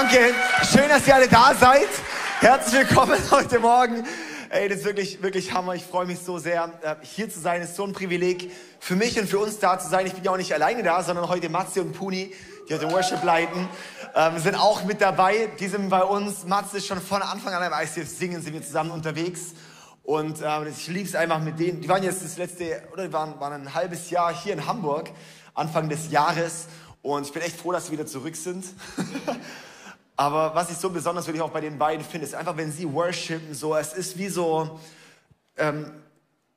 [0.00, 0.34] Danke.
[0.72, 1.88] Schön, dass ihr alle da seid.
[2.38, 4.06] Herzlich willkommen heute Morgen.
[4.48, 5.74] Ey, das ist wirklich, wirklich Hammer.
[5.74, 7.60] Ich freue mich so sehr, äh, hier zu sein.
[7.60, 10.06] Es ist so ein Privileg für mich und für uns da zu sein.
[10.06, 12.34] Ich bin ja auch nicht alleine da, sondern heute Matze und Puni,
[12.66, 13.68] die heute Worship leiten,
[14.14, 15.50] ähm, sind auch mit dabei.
[15.60, 16.46] Die sind bei uns.
[16.46, 19.52] Matze ist schon von Anfang an beim ICF Singen, sind wir zusammen unterwegs.
[20.02, 21.82] Und ähm, ich liebe es einfach mit denen.
[21.82, 25.10] Die waren jetzt das letzte, oder die waren, waren ein halbes Jahr hier in Hamburg,
[25.54, 26.68] Anfang des Jahres.
[27.02, 28.64] Und ich bin echt froh, dass sie wieder zurück sind.
[30.20, 32.92] Aber was ich so besonders wirklich auch bei den beiden finde, ist einfach, wenn sie
[32.92, 34.78] worshipen, so, es ist wie so,
[35.56, 35.90] ähm,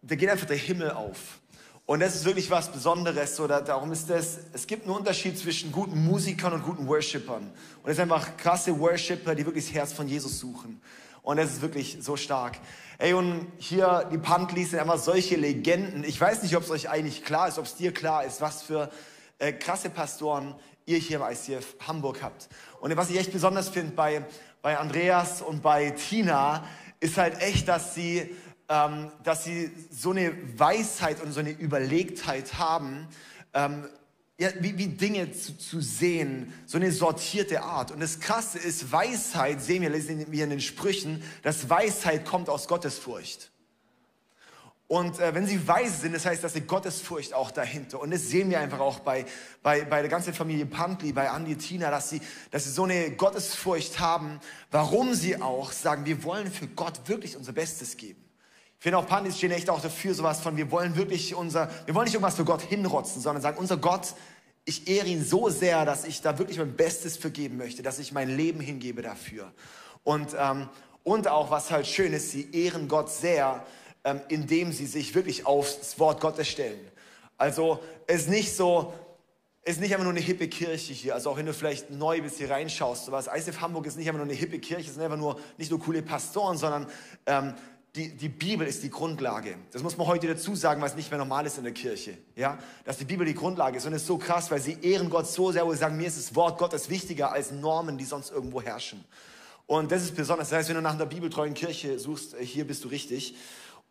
[0.02, 1.40] da geht einfach der Himmel auf.
[1.86, 3.38] Und das ist wirklich was Besonderes.
[3.38, 7.54] So, da, darum ist das, es gibt einen Unterschied zwischen guten Musikern und guten Worshippern.
[7.84, 10.82] Und es sind einfach krasse Worshipper, die wirklich das Herz von Jesus suchen.
[11.22, 12.58] Und das ist wirklich so stark.
[12.98, 16.04] Ey, und hier die Pantlis sind einfach solche Legenden.
[16.04, 18.62] Ich weiß nicht, ob es euch eigentlich klar ist, ob es dir klar ist, was
[18.62, 18.90] für
[19.40, 20.54] äh, krasse Pastoren
[20.86, 22.50] ihr hier im ICF Hamburg habt.
[22.80, 24.26] Und was ich echt besonders finde bei,
[24.62, 26.64] bei Andreas und bei Tina,
[27.00, 28.36] ist halt echt, dass sie,
[28.70, 33.08] ähm, dass sie so eine Weisheit und so eine Überlegtheit haben,
[33.54, 33.88] ähm,
[34.40, 37.92] ja, wie, wie Dinge zu, zu sehen, so eine sortierte Art.
[37.92, 42.50] Und das Krasse ist, Weisheit, sehen wir, lesen wir in den Sprüchen, dass Weisheit kommt
[42.50, 43.53] aus Gottesfurcht.
[44.94, 48.00] Und äh, wenn sie weise sind, das heißt, dass eine Gottesfurcht auch dahinter.
[48.00, 49.26] Und das sehen wir einfach auch bei,
[49.64, 53.10] bei, bei der ganzen Familie Pantli, bei Andi Tina, dass sie, dass sie so eine
[53.10, 54.40] Gottesfurcht haben,
[54.70, 58.24] warum sie auch sagen, wir wollen für Gott wirklich unser Bestes geben.
[58.78, 61.96] Ich finde auch Pantlis stehen echt auch dafür, sowas von, wir wollen wirklich unser, wir
[61.96, 64.14] wollen nicht irgendwas für Gott hinrotzen, sondern sagen, unser Gott,
[64.64, 67.98] ich ehre ihn so sehr, dass ich da wirklich mein Bestes für geben möchte, dass
[67.98, 69.54] ich mein Leben hingebe dafür.
[70.04, 70.70] Und, ähm,
[71.02, 73.66] und auch, was halt schön ist, sie ehren Gott sehr,
[74.04, 76.80] ähm, indem sie sich wirklich aufs Wort Gottes stellen.
[77.38, 78.94] Also es ist nicht so,
[79.64, 81.16] es ist nicht einfach nur eine hippe Kirche hier.
[81.16, 83.30] Also auch wenn du vielleicht neu bist hier reinschaust, sowas.
[83.34, 85.80] ICF Hamburg ist nicht einfach nur eine hippe Kirche, es sind einfach nur nicht nur
[85.80, 86.88] coole Pastoren, sondern
[87.26, 87.54] ähm,
[87.96, 89.56] die, die Bibel ist die Grundlage.
[89.72, 92.18] Das muss man heute dazu sagen, was nicht mehr normal ist in der Kirche.
[92.36, 92.58] Ja?
[92.86, 93.86] Dass die Bibel die Grundlage ist.
[93.86, 96.08] Und es ist so krass, weil sie ehren Gott so sehr, wo sie sagen, mir
[96.08, 99.06] ist das Wort Gottes wichtiger als Normen, die sonst irgendwo herrschen.
[99.68, 100.50] Und das ist besonders.
[100.50, 103.36] Das heißt, wenn du nach einer bibeltreuen Kirche suchst, äh, hier bist du richtig.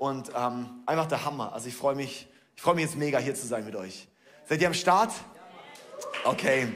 [0.03, 1.53] Und ähm, einfach der Hammer.
[1.53, 2.27] Also ich freue mich,
[2.57, 4.09] ich freue mich jetzt mega hier zu sein mit euch.
[4.49, 5.13] Seid ihr am Start?
[6.25, 6.73] Okay.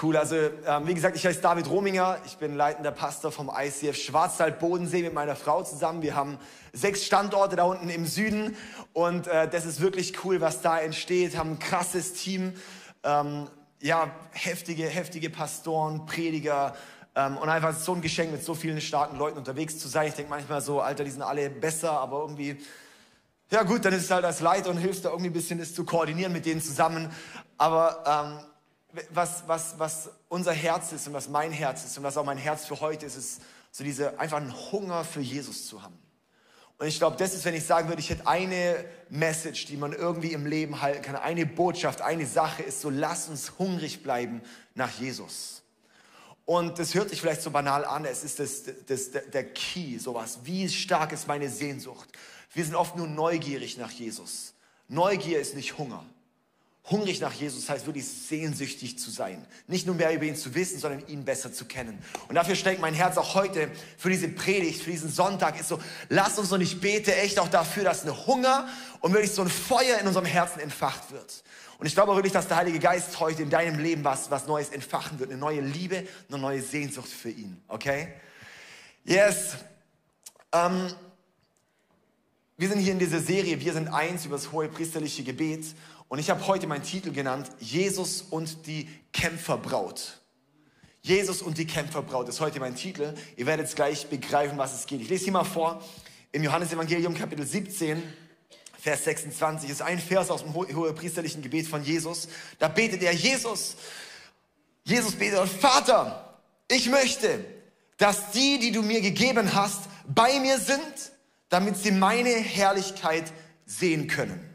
[0.00, 3.96] Cool, also ähm, wie gesagt, ich heiße David Rominger, ich bin leitender Pastor vom ICF
[3.96, 6.02] Schwarzwald-Bodensee mit meiner Frau zusammen.
[6.02, 6.38] Wir haben
[6.72, 8.56] sechs Standorte da unten im Süden
[8.92, 11.36] und äh, das ist wirklich cool, was da entsteht.
[11.36, 12.52] Haben ein krasses Team,
[13.02, 13.48] ähm,
[13.80, 16.76] ja, heftige, heftige Pastoren, Prediger,
[17.14, 20.08] und einfach so ein Geschenk, mit so vielen starken Leuten unterwegs zu sein.
[20.08, 22.60] Ich denke manchmal so, Alter, die sind alle besser, aber irgendwie,
[23.50, 25.74] ja gut, dann ist es halt als Leiter und hilfst da irgendwie ein bisschen, das
[25.74, 27.08] zu koordinieren mit denen zusammen.
[27.56, 28.42] Aber
[28.92, 32.24] ähm, was, was, was unser Herz ist und was mein Herz ist und was auch
[32.24, 35.98] mein Herz für heute ist, ist so diese einfach einen Hunger für Jesus zu haben.
[36.78, 39.92] Und ich glaube, das ist, wenn ich sagen würde, ich hätte eine Message, die man
[39.92, 44.42] irgendwie im Leben halten kann, eine Botschaft, eine Sache ist so, lass uns hungrig bleiben
[44.74, 45.63] nach Jesus.
[46.46, 50.40] Und das hört sich vielleicht so banal an, es ist das, das, der Key, sowas.
[50.44, 52.08] Wie stark ist meine Sehnsucht?
[52.52, 54.54] Wir sind oft nur neugierig nach Jesus.
[54.88, 56.04] Neugier ist nicht Hunger.
[56.90, 59.46] Hungrig nach Jesus heißt wirklich sehnsüchtig zu sein.
[59.66, 61.98] Nicht nur mehr über ihn zu wissen, sondern ihn besser zu kennen.
[62.28, 65.80] Und dafür steckt mein Herz auch heute für diese Predigt, für diesen Sonntag, ist so,
[66.10, 68.68] lass uns und ich bete echt auch dafür, dass ein Hunger
[69.00, 71.42] und wirklich so ein Feuer in unserem Herzen entfacht wird.
[71.84, 74.70] Und ich glaube wirklich, dass der Heilige Geist heute in deinem Leben was, was Neues
[74.70, 75.30] entfachen wird.
[75.30, 77.60] Eine neue Liebe, eine neue Sehnsucht für ihn.
[77.68, 78.08] Okay?
[79.04, 79.56] Yes.
[80.50, 80.90] Ähm,
[82.56, 85.66] wir sind hier in dieser Serie, wir sind eins über das hohe priesterliche Gebet.
[86.08, 90.22] Und ich habe heute meinen Titel genannt, Jesus und die Kämpferbraut.
[91.02, 93.12] Jesus und die Kämpferbraut ist heute mein Titel.
[93.36, 95.02] Ihr werdet gleich begreifen, was es geht.
[95.02, 95.84] Ich lese hier mal vor,
[96.32, 98.02] im Johannesevangelium Kapitel 17,
[98.84, 102.28] Vers 26 ist ein Vers aus dem hohepriesterlichen Gebet von Jesus.
[102.58, 103.76] Da betet er, Jesus,
[104.82, 106.38] Jesus betet, Vater,
[106.68, 107.42] ich möchte,
[107.96, 111.12] dass die, die du mir gegeben hast, bei mir sind,
[111.48, 113.32] damit sie meine Herrlichkeit
[113.64, 114.54] sehen können.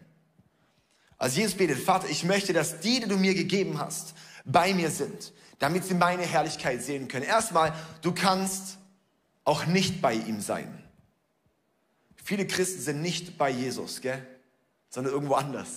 [1.18, 4.14] Also Jesus betet, Vater, ich möchte, dass die, die du mir gegeben hast,
[4.46, 7.26] bei mir sind, damit sie meine Herrlichkeit sehen können.
[7.26, 7.74] Erstmal,
[8.04, 8.78] du kannst
[9.44, 10.84] auch nicht bei ihm sein.
[12.24, 14.26] Viele Christen sind nicht bei Jesus, gell?
[14.90, 15.70] sondern irgendwo anders.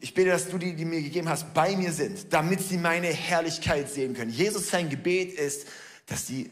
[0.00, 3.06] Ich bete, dass du die, die mir gegeben hast, bei mir sind, damit sie meine
[3.06, 4.30] Herrlichkeit sehen können.
[4.30, 5.66] Jesus, sein Gebet ist,
[6.06, 6.50] dass, die,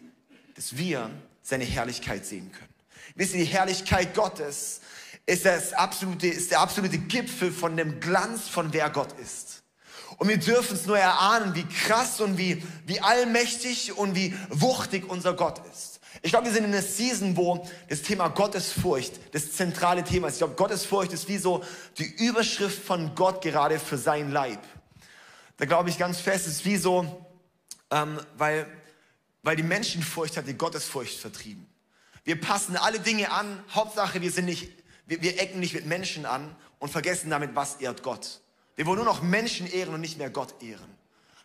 [0.55, 1.11] dass wir
[1.43, 2.73] seine Herrlichkeit sehen können.
[3.15, 4.81] Wisst ihr, die Herrlichkeit Gottes
[5.27, 9.62] ist, das absolute, ist der absolute Gipfel von dem Glanz von wer Gott ist.
[10.17, 15.09] Und wir dürfen es nur erahnen, wie krass und wie, wie allmächtig und wie wuchtig
[15.09, 15.98] unser Gott ist.
[16.23, 20.35] Ich glaube, wir sind in einer Season, wo das Thema Gottesfurcht das zentrale Thema ist.
[20.35, 21.62] Ich glaube, Gottesfurcht ist wie so
[21.99, 24.61] die Überschrift von Gott gerade für sein Leib.
[25.59, 27.26] Da glaube ich ganz fest, es ist wie so,
[27.91, 28.67] ähm, weil,
[29.43, 31.67] weil die Menschenfurcht hat die Gottesfurcht vertrieben.
[32.25, 33.62] Wir passen alle Dinge an.
[33.70, 34.70] Hauptsache, wir sind nicht,
[35.06, 38.41] wir, wir ecken nicht mit Menschen an und vergessen damit, was ehrt Gott.
[38.76, 40.98] Wir wollen nur noch Menschen ehren und nicht mehr Gott ehren.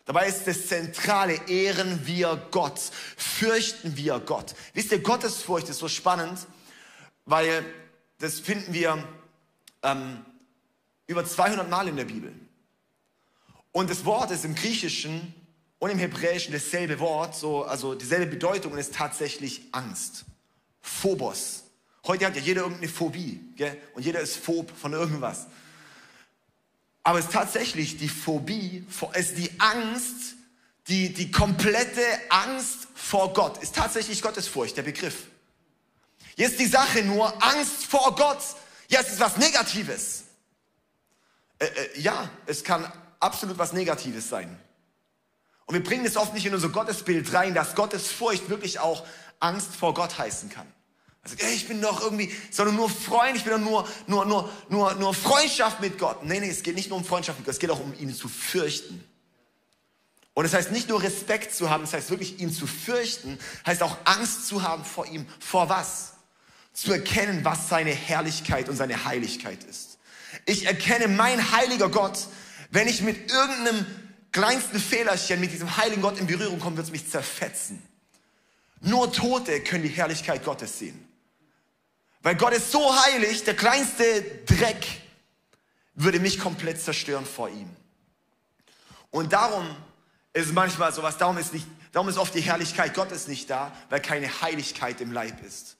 [0.04, 2.78] Dabei ist das Zentrale, ehren wir Gott,
[3.16, 4.54] fürchten wir Gott.
[4.74, 6.46] Wisst ihr, Gottesfurcht ist so spannend,
[7.24, 7.64] weil
[8.18, 9.02] das finden wir
[9.82, 10.24] ähm,
[11.06, 12.32] über 200 Mal in der Bibel.
[13.72, 15.34] Und das Wort ist im Griechischen
[15.78, 20.24] und im Hebräischen dasselbe Wort, so, also dieselbe Bedeutung und ist tatsächlich Angst.
[20.80, 21.64] Phobos.
[22.06, 23.80] Heute hat ja jeder irgendeine Phobie, gell?
[23.94, 25.46] und jeder ist phob von irgendwas.
[27.04, 30.34] Aber es ist tatsächlich die Phobie, es ist die Angst,
[30.88, 35.26] die, die komplette Angst vor Gott, ist tatsächlich Gottesfurcht, der Begriff.
[36.36, 38.42] Jetzt die Sache nur, Angst vor Gott,
[38.88, 40.24] ja, es ist was Negatives.
[41.58, 42.90] Äh, äh, ja, es kann
[43.20, 44.58] absolut was Negatives sein.
[45.66, 49.06] Und wir bringen es oft nicht in unser Gottesbild rein, dass Gottesfurcht wirklich auch
[49.40, 50.66] Angst vor Gott heißen kann.
[51.24, 54.50] Also, ey, ich bin doch irgendwie, sondern nur Freund, ich bin doch nur, nur, nur,
[54.68, 56.22] nur, nur Freundschaft mit Gott.
[56.22, 58.14] Nee, nee, es geht nicht nur um Freundschaft mit Gott, es geht auch um ihn
[58.14, 59.02] zu fürchten.
[60.34, 62.66] Und es das heißt nicht nur Respekt zu haben, es das heißt wirklich ihn zu
[62.66, 65.26] fürchten, heißt auch Angst zu haben vor ihm.
[65.38, 66.14] Vor was?
[66.72, 69.98] Zu erkennen, was seine Herrlichkeit und seine Heiligkeit ist.
[70.44, 72.26] Ich erkenne mein heiliger Gott,
[72.70, 73.86] wenn ich mit irgendeinem
[74.32, 77.80] kleinsten Fehlerchen mit diesem heiligen Gott in Berührung komme, wird es mich zerfetzen.
[78.80, 81.03] Nur Tote können die Herrlichkeit Gottes sehen.
[82.24, 84.86] Weil Gott ist so heilig, der kleinste Dreck
[85.94, 87.68] würde mich komplett zerstören vor ihm.
[89.10, 89.68] Und darum
[90.32, 94.00] ist manchmal sowas, darum ist, nicht, darum ist oft die Herrlichkeit Gottes nicht da, weil
[94.00, 95.76] keine Heiligkeit im Leib ist.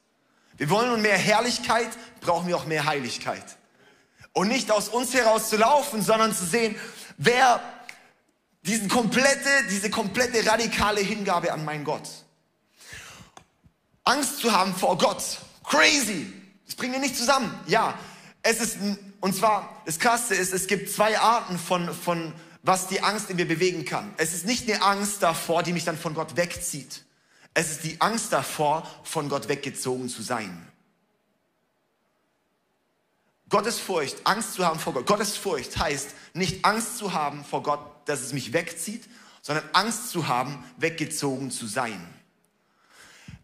[0.58, 1.88] Wir wollen nun mehr Herrlichkeit,
[2.20, 3.56] brauchen wir auch mehr Heiligkeit.
[4.34, 6.76] Und nicht aus uns heraus zu laufen, sondern zu sehen,
[7.16, 7.58] wer
[8.64, 12.06] diesen komplette, diese komplette radikale Hingabe an meinen Gott.
[14.04, 16.32] Angst zu haben vor Gott Crazy.
[16.66, 17.52] Das bringen wir nicht zusammen.
[17.66, 17.98] Ja,
[18.42, 18.78] es ist,
[19.20, 22.32] und zwar, das Krasse ist, es gibt zwei Arten von, von,
[22.62, 24.12] was die Angst in mir bewegen kann.
[24.16, 27.04] Es ist nicht eine Angst davor, die mich dann von Gott wegzieht.
[27.54, 30.68] Es ist die Angst davor, von Gott weggezogen zu sein.
[33.48, 35.06] Gottesfurcht, Angst zu haben vor Gott.
[35.06, 39.04] Gottesfurcht heißt nicht Angst zu haben vor Gott, dass es mich wegzieht,
[39.42, 42.04] sondern Angst zu haben, weggezogen zu sein.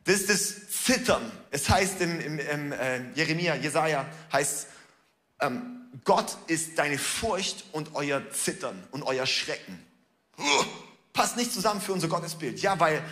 [0.05, 1.31] Das ist das Zittern.
[1.50, 4.67] Es heißt im, im, im äh, Jeremia, Jesaja, heißt,
[5.41, 9.85] ähm, Gott ist deine Furcht und euer Zittern und euer Schrecken.
[11.12, 12.61] Passt nicht zusammen für unser Gottesbild.
[12.61, 13.02] Ja, weil,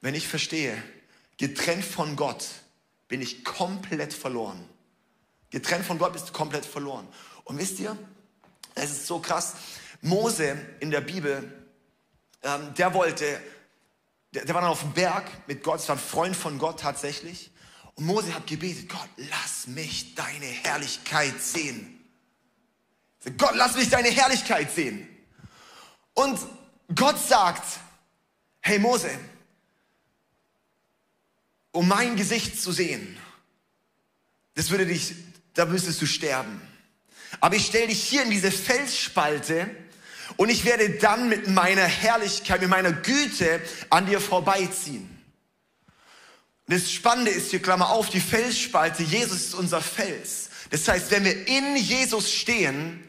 [0.00, 0.80] wenn ich verstehe,
[1.38, 2.46] getrennt von Gott
[3.08, 4.68] bin ich komplett verloren.
[5.50, 7.08] Getrennt von Gott bist du komplett verloren.
[7.44, 7.96] Und wisst ihr,
[8.74, 9.54] es ist so krass.
[10.02, 11.50] Mose in der Bibel,
[12.42, 13.40] ähm, der wollte
[14.34, 16.80] der, der war dann auf dem Berg mit Gott, es war ein Freund von Gott
[16.80, 17.50] tatsächlich.
[17.94, 22.00] Und Mose hat gebetet, Gott, lass mich deine Herrlichkeit sehen.
[23.38, 25.08] Gott, lass mich deine Herrlichkeit sehen.
[26.12, 26.38] Und
[26.94, 27.64] Gott sagt,
[28.60, 29.10] hey Mose,
[31.70, 33.16] um mein Gesicht zu sehen,
[34.54, 35.14] das würde dich,
[35.54, 36.60] da müsstest du sterben.
[37.40, 39.70] Aber ich stelle dich hier in diese Felsspalte
[40.36, 45.10] und ich werde dann mit meiner Herrlichkeit, mit meiner Güte an dir vorbeiziehen.
[46.66, 50.48] Das Spannende ist hier, Klammer auf, die Felsspalte, Jesus ist unser Fels.
[50.70, 53.06] Das heißt, wenn wir in Jesus stehen,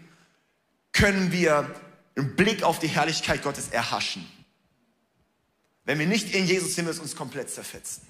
[0.91, 1.73] können wir
[2.15, 4.29] einen Blick auf die Herrlichkeit Gottes erhaschen.
[5.85, 8.05] Wenn wir nicht in Jesus sind, wir es uns komplett zerfetzen.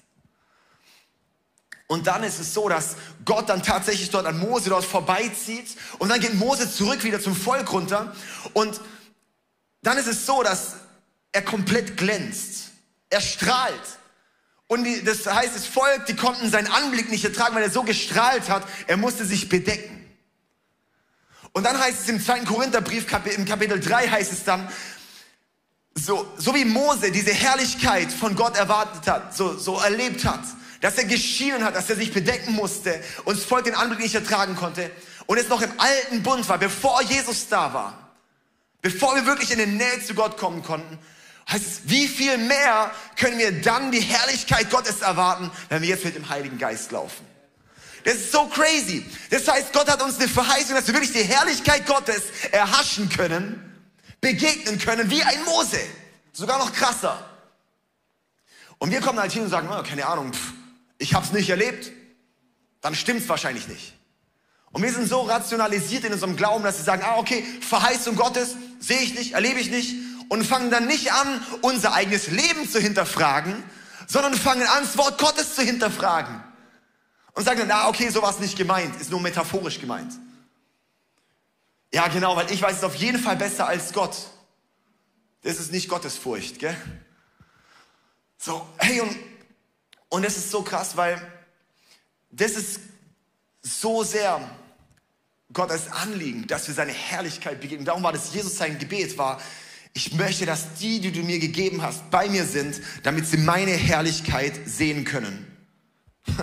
[1.88, 6.08] Und dann ist es so, dass Gott dann tatsächlich dort an Mose dort vorbeizieht und
[6.08, 8.14] dann geht Mose zurück wieder zum Volk runter
[8.54, 8.80] und
[9.86, 10.74] dann ist es so, dass
[11.32, 12.70] er komplett glänzt.
[13.08, 13.74] Er strahlt.
[14.66, 17.84] Und die, das heißt, das Volk, die konnten seinen Anblick nicht ertragen, weil er so
[17.84, 20.04] gestrahlt hat, er musste sich bedecken.
[21.52, 22.40] Und dann heißt es im 2.
[22.40, 24.68] Korintherbrief, im Kapitel 3 heißt es dann,
[25.94, 30.42] so, so wie Mose diese Herrlichkeit von Gott erwartet hat, so, so erlebt hat,
[30.80, 34.14] dass er geschienen hat, dass er sich bedecken musste und das Volk den Anblick nicht
[34.14, 34.90] ertragen konnte
[35.26, 38.05] und es noch im alten Bund war, bevor Jesus da war,
[38.82, 40.98] bevor wir wirklich in die Nähe zu Gott kommen konnten,
[41.50, 46.04] heißt es, wie viel mehr können wir dann die Herrlichkeit Gottes erwarten, wenn wir jetzt
[46.04, 47.24] mit dem Heiligen Geist laufen.
[48.04, 49.04] Das ist so crazy.
[49.30, 53.60] Das heißt, Gott hat uns eine Verheißung, dass wir wirklich die Herrlichkeit Gottes erhaschen können,
[54.20, 55.80] begegnen können wie ein Mose.
[56.32, 57.28] Sogar noch krasser.
[58.78, 60.52] Und wir kommen halt hin und sagen, oh, keine Ahnung, pff,
[60.98, 61.90] ich habe es nicht erlebt.
[62.80, 63.95] Dann stimmt es wahrscheinlich nicht.
[64.76, 68.56] Und wir sind so rationalisiert in unserem Glauben, dass wir sagen, ah, okay, Verheißung Gottes
[68.78, 69.96] sehe ich nicht, erlebe ich nicht.
[70.28, 73.64] Und fangen dann nicht an, unser eigenes Leben zu hinterfragen,
[74.06, 76.44] sondern fangen an, das Wort Gottes zu hinterfragen.
[77.32, 80.12] Und sagen dann, ah, okay, sowas nicht gemeint, ist nur metaphorisch gemeint.
[81.90, 84.14] Ja, genau, weil ich weiß es auf jeden Fall besser als Gott.
[85.40, 86.76] Das ist nicht Gottesfurcht, gell?
[88.36, 89.16] So, hey, und,
[90.10, 91.18] und das ist so krass, weil
[92.30, 92.80] das ist
[93.62, 94.38] so sehr
[95.52, 97.86] Gottes Anliegen, dass wir seine Herrlichkeit begegnen.
[97.86, 99.40] Darum war das Jesus sein Gebet war,
[99.96, 103.70] ich möchte, dass die, die du mir gegeben hast, bei mir sind, damit sie meine
[103.72, 105.46] Herrlichkeit sehen können.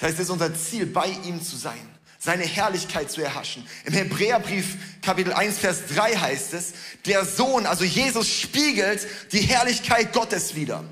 [0.00, 1.80] Das heißt, es ist unser Ziel, bei ihm zu sein,
[2.20, 3.66] seine Herrlichkeit zu erhaschen.
[3.84, 10.12] Im Hebräerbrief Kapitel 1, Vers 3 heißt es, der Sohn, also Jesus, spiegelt die Herrlichkeit
[10.12, 10.84] Gottes wider.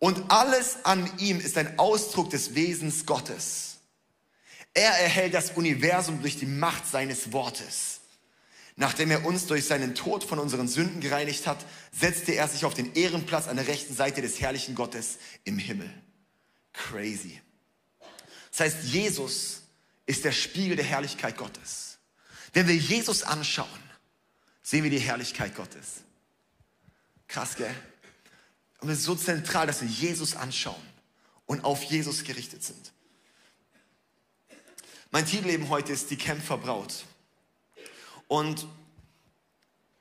[0.00, 3.73] Und alles an ihm ist ein Ausdruck des Wesens Gottes.
[4.74, 8.00] Er erhält das Universum durch die Macht seines Wortes.
[8.76, 12.74] Nachdem er uns durch seinen Tod von unseren Sünden gereinigt hat, setzte er sich auf
[12.74, 15.88] den Ehrenplatz an der rechten Seite des herrlichen Gottes im Himmel.
[16.72, 17.40] Crazy.
[18.50, 19.62] Das heißt, Jesus
[20.06, 21.98] ist der Spiegel der Herrlichkeit Gottes.
[22.52, 23.68] Wenn wir Jesus anschauen,
[24.62, 26.02] sehen wir die Herrlichkeit Gottes.
[27.28, 27.74] Krass, gell?
[28.80, 30.82] Und es ist so zentral, dass wir Jesus anschauen
[31.46, 32.92] und auf Jesus gerichtet sind.
[35.14, 37.04] Mein Titelleben heute ist die Kämpferbraut.
[38.26, 38.66] Und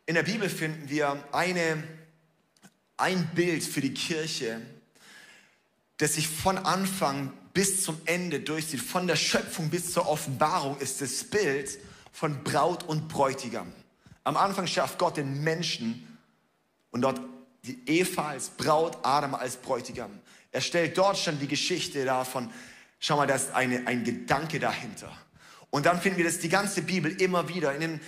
[0.08, 1.84] in der Bibel finden wir eine,
[2.98, 4.60] ein Bild für die Kirche,
[5.98, 8.82] das sich von Anfang bis zum Ende durchzieht.
[8.82, 11.78] Von der Schöpfung bis zur Offenbarung ist das Bild
[12.12, 13.72] von Braut und Bräutigam.
[14.24, 16.18] Am Anfang schafft Gott den Menschen
[16.90, 17.22] und dort
[17.66, 20.10] die Eva als Braut, Adam als Bräutigam.
[20.52, 22.52] Er stellt dort schon die Geschichte davon,
[23.04, 25.12] schau mal, da ist eine, ein Gedanke dahinter.
[25.70, 28.02] Und dann finden wir das die ganze Bibel immer wieder in den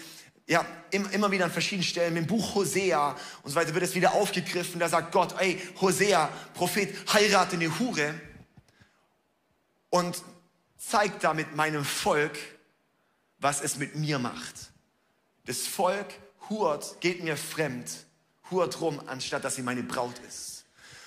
[0.48, 4.14] ja, immer wieder an verschiedenen Stellen, im Buch Hosea und so weiter wird es wieder
[4.14, 4.80] aufgegriffen.
[4.80, 8.14] Da sagt Gott, ey, Hosea, Prophet, heirate eine Hure
[9.90, 10.22] und
[10.78, 12.38] zeigt damit meinem Volk,
[13.40, 14.72] was es mit mir macht.
[15.48, 16.14] Das Volk
[16.48, 17.90] hurt, geht mir fremd,
[18.52, 20.55] hurt rum, anstatt dass sie meine Braut ist.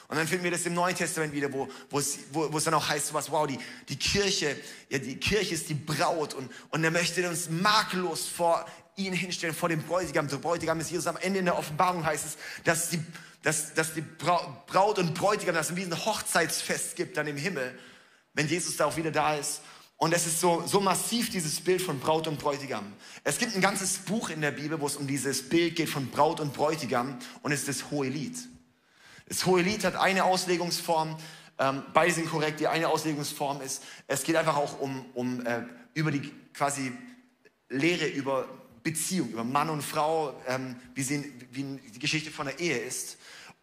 [0.08, 2.64] Und dann finden wir das im Neuen Testament wieder, wo, wo, es, wo, wo es
[2.64, 3.58] dann auch heißt, was, wow, die,
[3.90, 4.56] die Kirche,
[4.88, 8.64] ja, die Kirche ist die Braut und, und er möchte uns makellos vor
[8.96, 10.26] ihn hinstellen, vor dem Bräutigam.
[10.26, 11.06] Der Bräutigam ist Jesus.
[11.06, 13.00] Am Ende in der Offenbarung heißt es, dass die,
[13.42, 17.78] dass, dass die Braut und Bräutigam, dass es wie ein Hochzeitsfest gibt dann im Himmel,
[18.32, 19.60] wenn Jesus da auch wieder da ist.
[19.98, 22.92] Und es ist so, so massiv, dieses Bild von Braut und Bräutigam.
[23.24, 26.08] Es gibt ein ganzes Buch in der Bibel, wo es um dieses Bild geht von
[26.08, 28.36] Braut und Bräutigam und es ist das Hohelied.
[29.28, 31.16] Das Hohelied hat eine Auslegungsform,
[31.58, 32.60] ähm, beide sind korrekt.
[32.60, 36.92] Die eine Auslegungsform ist, es geht einfach auch um, um äh, über die quasi
[37.68, 38.48] Lehre über
[38.82, 43.18] Beziehung, über Mann und Frau, ähm, wie, sie, wie die Geschichte von der Ehe ist.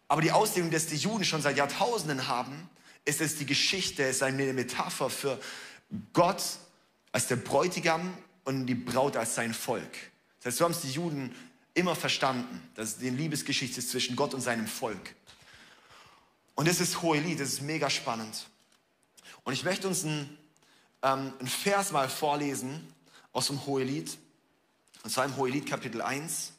[0.08, 2.70] Aber die Auslegung, die die Juden schon seit Jahrtausenden haben,
[3.04, 5.40] ist es die Geschichte, ist eine Metapher für
[6.12, 6.42] Gott
[7.10, 9.90] als der Bräutigam und die Braut als sein Volk.
[10.38, 11.34] Das heißt, so haben es die Juden
[11.74, 15.14] immer verstanden, dass es die Liebesgeschichte ist zwischen Gott und seinem Volk.
[16.56, 18.48] Und das ist Hohelied, das ist mega spannend.
[19.44, 20.36] Und ich möchte uns einen,
[21.02, 22.92] ähm, einen Vers mal vorlesen
[23.32, 24.18] aus dem Hohelied.
[25.04, 26.52] Und zwar im Hohelied Kapitel 1,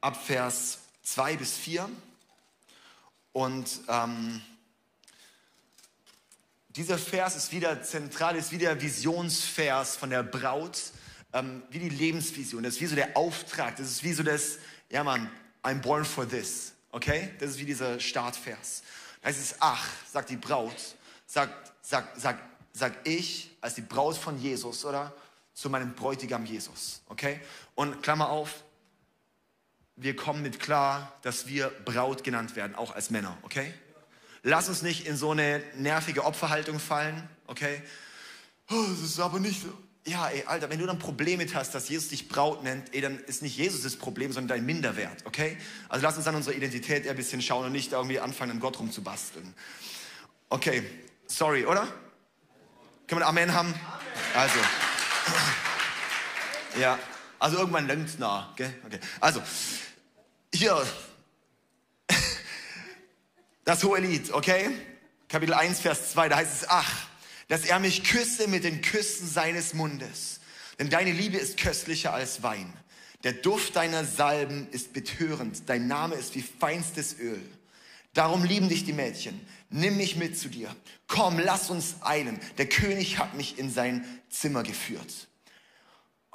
[0.00, 1.90] ab Vers 2 bis 4.
[3.32, 4.40] Und ähm,
[6.68, 10.80] dieser Vers ist wieder zentral, ist wie der Visionsvers von der Braut,
[11.32, 12.62] ähm, wie die Lebensvision.
[12.62, 15.28] Das ist wie so der Auftrag, das ist wie so das, ja man,
[15.64, 16.72] I'm born for this.
[16.90, 17.30] Okay?
[17.38, 18.82] Das ist wie dieser Startvers.
[19.20, 20.76] Da heißt es, ach, sagt die Braut,
[21.26, 22.42] sagt, sagt, sagt,
[22.72, 25.12] sagt ich als die Braut von Jesus, oder?
[25.54, 27.02] Zu meinem Bräutigam Jesus.
[27.08, 27.40] Okay?
[27.74, 28.62] Und Klammer auf,
[29.96, 33.36] wir kommen mit klar, dass wir Braut genannt werden, auch als Männer.
[33.42, 33.74] Okay?
[34.42, 37.28] Lass uns nicht in so eine nervige Opferhaltung fallen.
[37.48, 37.82] Okay?
[38.70, 39.72] Oh, das ist aber nicht so
[40.08, 43.00] ja, ey, Alter, wenn du dann Probleme mit hast, dass Jesus dich Braut nennt, ey,
[43.00, 45.56] dann ist nicht Jesus das Problem, sondern dein Minderwert, okay?
[45.88, 48.60] Also lass uns an unsere Identität eher ein bisschen schauen und nicht irgendwie anfangen, an
[48.60, 49.54] Gott rumzubasteln.
[50.48, 50.82] Okay,
[51.26, 51.86] sorry, oder?
[53.06, 53.74] Können wir Amen haben?
[54.34, 54.58] Also,
[56.80, 56.98] ja,
[57.38, 58.72] also irgendwann längt's nah, gell?
[58.86, 59.42] Okay, also,
[60.54, 60.86] hier,
[63.64, 64.70] das hohe Lied, okay?
[65.28, 67.07] Kapitel 1, Vers 2, da heißt es, ach,
[67.48, 70.40] dass er mich küsse mit den Küssen seines Mundes.
[70.78, 72.72] Denn deine Liebe ist köstlicher als Wein.
[73.24, 75.62] Der Duft deiner Salben ist betörend.
[75.66, 77.42] Dein Name ist wie feinstes Öl.
[78.14, 79.40] Darum lieben dich die Mädchen.
[79.70, 80.74] Nimm mich mit zu dir.
[81.08, 82.38] Komm, lass uns eilen.
[82.58, 85.27] Der König hat mich in sein Zimmer geführt.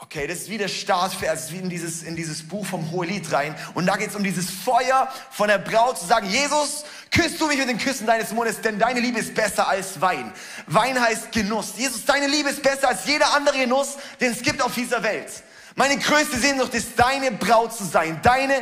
[0.03, 3.55] Okay, das ist wie der Startvers, wie in dieses, in dieses Buch vom Hohelied rein.
[3.73, 7.47] Und da geht es um dieses Feuer von der Braut zu sagen, Jesus, küsst du
[7.47, 10.33] mich mit den Küssen deines Mundes, denn deine Liebe ist besser als Wein.
[10.67, 11.75] Wein heißt Genuss.
[11.77, 15.31] Jesus, deine Liebe ist besser als jeder andere Genuss, den es gibt auf dieser Welt.
[15.75, 18.61] Meine größte Sehnsucht ist, deine Braut zu sein, deine,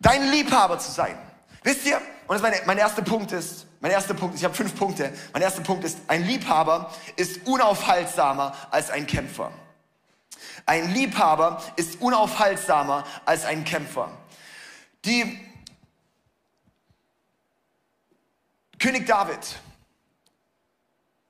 [0.00, 1.16] dein Liebhaber zu sein.
[1.62, 1.96] Wisst ihr?
[2.26, 5.14] Und das meine, mein erster Punkt ist, mein erster Punkt ich habe fünf Punkte.
[5.32, 9.50] Mein erster Punkt ist, ein Liebhaber ist unaufhaltsamer als ein Kämpfer.
[10.66, 14.10] Ein Liebhaber ist unaufhaltsamer als ein Kämpfer.
[15.04, 15.40] Die
[18.78, 19.60] König David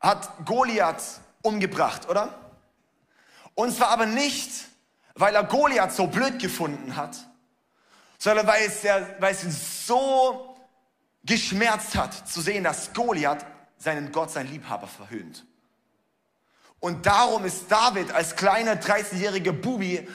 [0.00, 2.52] hat Goliath umgebracht, oder?
[3.54, 4.50] Und zwar aber nicht,
[5.14, 7.16] weil er Goliath so blöd gefunden hat,
[8.18, 10.56] sondern weil es, der, weil es ihn so
[11.24, 13.44] geschmerzt hat, zu sehen, dass Goliath
[13.76, 15.44] seinen Gott, seinen Liebhaber verhöhnt.
[16.80, 20.06] Und darum ist David als kleiner 13-jähriger Bubi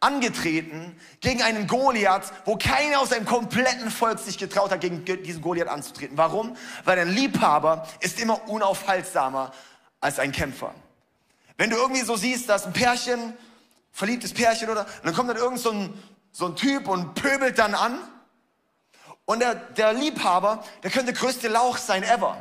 [0.00, 5.42] angetreten gegen einen Goliath, wo keiner aus seinem kompletten Volk sich getraut hat, gegen diesen
[5.42, 6.16] Goliath anzutreten.
[6.16, 6.56] Warum?
[6.84, 9.52] Weil ein Liebhaber ist immer unaufhaltsamer
[10.00, 10.74] als ein Kämpfer.
[11.56, 13.32] Wenn du irgendwie so siehst, dass ein Pärchen,
[13.90, 17.58] verliebtes Pärchen oder, und dann kommt dann irgend so ein, so ein Typ und pöbelt
[17.58, 17.98] dann an.
[19.24, 22.40] Und der, der Liebhaber, der könnte der größte Lauch sein ever.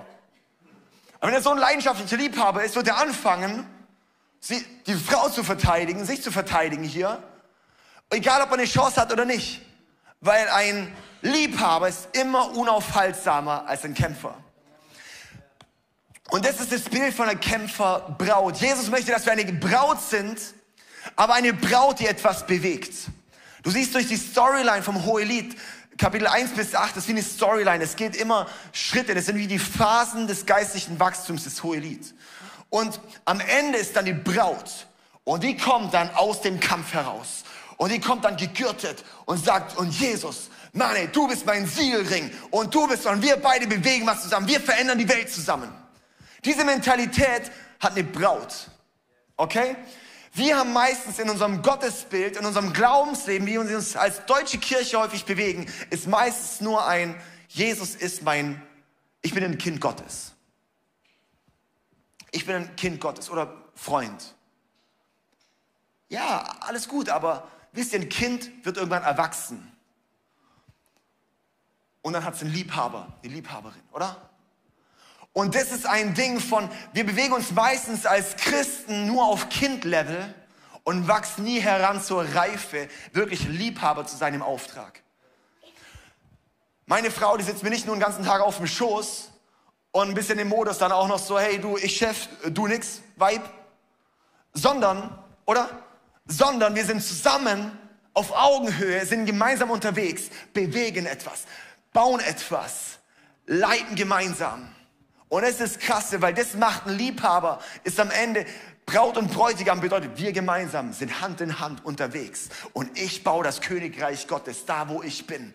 [1.27, 3.67] Wenn er so ein leidenschaftlicher Liebhaber ist, wird er anfangen,
[4.39, 7.21] sie, die Frau zu verteidigen, sich zu verteidigen hier.
[8.09, 9.61] Egal, ob er eine Chance hat oder nicht.
[10.21, 14.37] Weil ein Liebhaber ist immer unaufhaltsamer als ein Kämpfer.
[16.29, 18.55] Und das ist das Bild von einer Kämpferbraut.
[18.55, 20.39] Jesus möchte, dass wir eine Braut sind,
[21.17, 22.93] aber eine Braut, die etwas bewegt.
[23.63, 25.57] Du siehst durch die Storyline vom Hohelied,
[25.97, 27.83] Kapitel 1 bis 8, das ist wie eine Storyline.
[27.83, 29.15] Es geht immer Schritte.
[29.15, 32.13] Das sind wie die Phasen des geistlichen Wachstums des Hohelied.
[32.69, 34.87] Und am Ende ist dann die Braut.
[35.23, 37.43] Und die kommt dann aus dem Kampf heraus.
[37.77, 42.31] Und die kommt dann gegürtet und sagt, und Jesus, Mann, ey, du bist mein Siegelring.
[42.51, 44.47] Und du bist, und wir beide bewegen was zusammen.
[44.47, 45.69] Wir verändern die Welt zusammen.
[46.45, 48.69] Diese Mentalität hat eine Braut.
[49.35, 49.75] Okay?
[50.37, 54.99] Wir haben meistens in unserem Gottesbild, in unserem Glaubensleben, wie wir uns als deutsche Kirche
[54.99, 58.61] häufig bewegen, ist meistens nur ein, Jesus ist mein,
[59.23, 60.33] ich bin ein Kind Gottes.
[62.29, 64.35] Ich bin ein Kind Gottes oder Freund.
[66.07, 69.71] Ja, alles gut, aber wisst ihr, ein Kind wird irgendwann erwachsen.
[72.03, 74.26] Und dann hat es einen Liebhaber, eine Liebhaberin, oder?
[75.37, 80.33] Und das ist ein Ding von, wir bewegen uns meistens als Christen nur auf Kindlevel
[80.83, 85.03] und wachsen nie heran zur Reife, wirklich Liebhaber zu sein im Auftrag.
[86.87, 89.29] Meine Frau, die sitzt mir nicht nur den ganzen Tag auf dem Schoß
[89.91, 93.01] und ein bisschen im Modus dann auch noch so, hey du, ich Chef, du nix,
[93.15, 93.47] Vibe,
[94.53, 95.69] sondern, oder?
[96.25, 97.77] Sondern wir sind zusammen
[98.15, 101.43] auf Augenhöhe, sind gemeinsam unterwegs, bewegen etwas,
[101.93, 102.97] bauen etwas,
[103.45, 104.73] leiten gemeinsam.
[105.29, 108.45] Und es ist krasse, weil das macht ein Liebhaber, ist am Ende
[108.85, 112.47] Braut und Bräutigam bedeutet, wir gemeinsam sind Hand in Hand unterwegs.
[112.71, 115.53] Und ich baue das Königreich Gottes da, wo ich bin.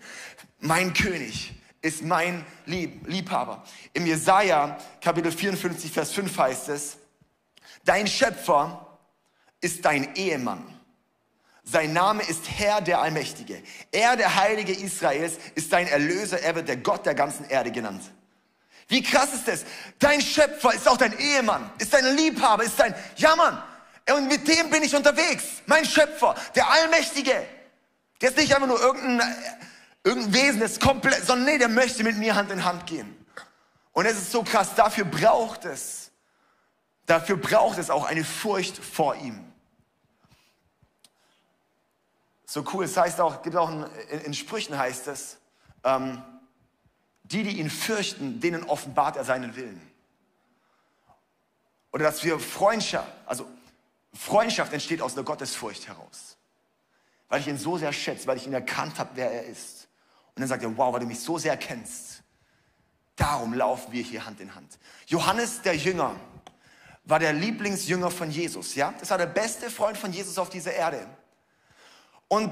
[0.61, 3.65] Mein König ist mein Lieb Liebhaber.
[3.95, 6.99] Im Jesaja Kapitel 54, Vers 5 heißt es,
[7.85, 8.87] dein Schöpfer
[9.63, 10.63] ist dein Ehemann.
[11.65, 13.63] Sein Name ist Herr der Allmächtige.
[13.93, 16.41] Er, der Heilige Israels, ist dein Erlöser.
[16.41, 18.03] Er wird der Gott der ganzen Erde genannt.
[18.89, 19.65] Wie krass ist das?
[19.99, 23.63] Dein Schöpfer ist auch dein Ehemann, ist dein Liebhaber, ist dein, ja Mann,
[24.11, 25.45] und mit dem bin ich unterwegs.
[25.67, 27.47] Mein Schöpfer, der Allmächtige.
[28.21, 29.35] Der ist nicht einfach nur irgendein,
[30.05, 33.17] irgendein Wesen, das komplett, sondern nee, der möchte mit mir Hand in Hand gehen.
[33.93, 36.11] Und es ist so krass, dafür braucht es,
[37.07, 39.53] dafür braucht es auch eine Furcht vor ihm.
[42.47, 43.85] So cool, es heißt auch, gibt auch in,
[44.25, 45.39] in Sprüchen heißt es,
[45.85, 46.23] ähm,
[47.25, 49.81] die, die ihn fürchten, denen offenbart er seinen Willen.
[51.93, 53.47] Oder dass wir Freundschaft, also
[54.15, 56.37] Freundschaft entsteht aus der Gottesfurcht heraus.
[57.29, 59.89] Weil ich ihn so sehr schätze, weil ich ihn erkannt habe, wer er ist.
[60.35, 62.23] Und dann sagt er, wow, weil du mich so sehr kennst.
[63.17, 64.79] Darum laufen wir hier Hand in Hand.
[65.07, 66.17] Johannes, der Jünger,
[67.05, 68.75] war der Lieblingsjünger von Jesus.
[68.75, 68.95] Ja?
[68.99, 71.07] Das war der beste Freund von Jesus auf dieser Erde.
[72.29, 72.51] Und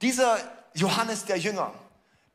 [0.00, 0.38] dieser
[0.74, 1.72] Johannes, der Jünger,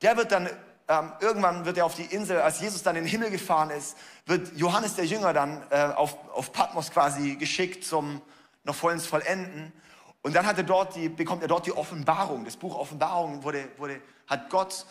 [0.02, 0.50] der wird dann
[0.88, 3.98] ähm, irgendwann wird er auf die Insel, als Jesus dann in den Himmel gefahren ist,
[4.26, 8.22] wird Johannes der Jünger dann äh, auf, auf Patmos quasi geschickt zum
[8.64, 9.72] noch vollends Vollenden.
[10.22, 12.46] Und dann hat er dort die, bekommt er dort die Offenbarung.
[12.46, 14.86] Das Buch Offenbarung wurde, wurde, hat Gott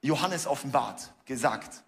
[0.00, 1.82] Johannes offenbart, gesagt.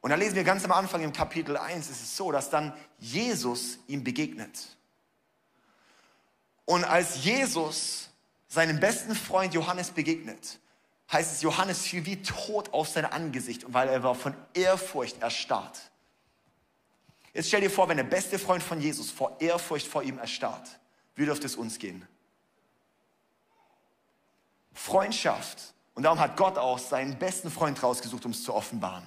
[0.00, 2.72] Und da lesen wir ganz am Anfang im Kapitel 1, ist es so, dass dann
[2.98, 4.76] Jesus ihm begegnet.
[6.64, 8.08] Und als Jesus
[8.48, 10.58] seinem besten Freund Johannes begegnet,
[11.12, 15.90] heißt es, Johannes fiel wie tot auf sein Angesicht, weil er war von Ehrfurcht erstarrt.
[17.32, 20.80] Jetzt stell dir vor, wenn der beste Freund von Jesus vor Ehrfurcht vor ihm erstarrt,
[21.14, 22.06] wie dürfte es uns gehen?
[24.72, 25.74] Freundschaft.
[25.94, 29.04] Und darum hat Gott auch seinen besten Freund rausgesucht, um es zu offenbaren.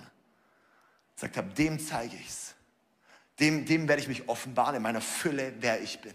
[1.16, 2.54] Sagt er, dem zeige ich es.
[3.40, 6.14] Dem, dem werde ich mich offenbaren in meiner Fülle, wer ich bin.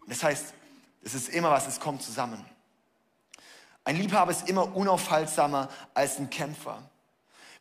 [0.00, 0.54] Und das heißt,
[1.02, 2.44] es ist immer was, es kommt zusammen.
[3.84, 6.82] Ein Liebhaber ist immer unaufhaltsamer als ein Kämpfer.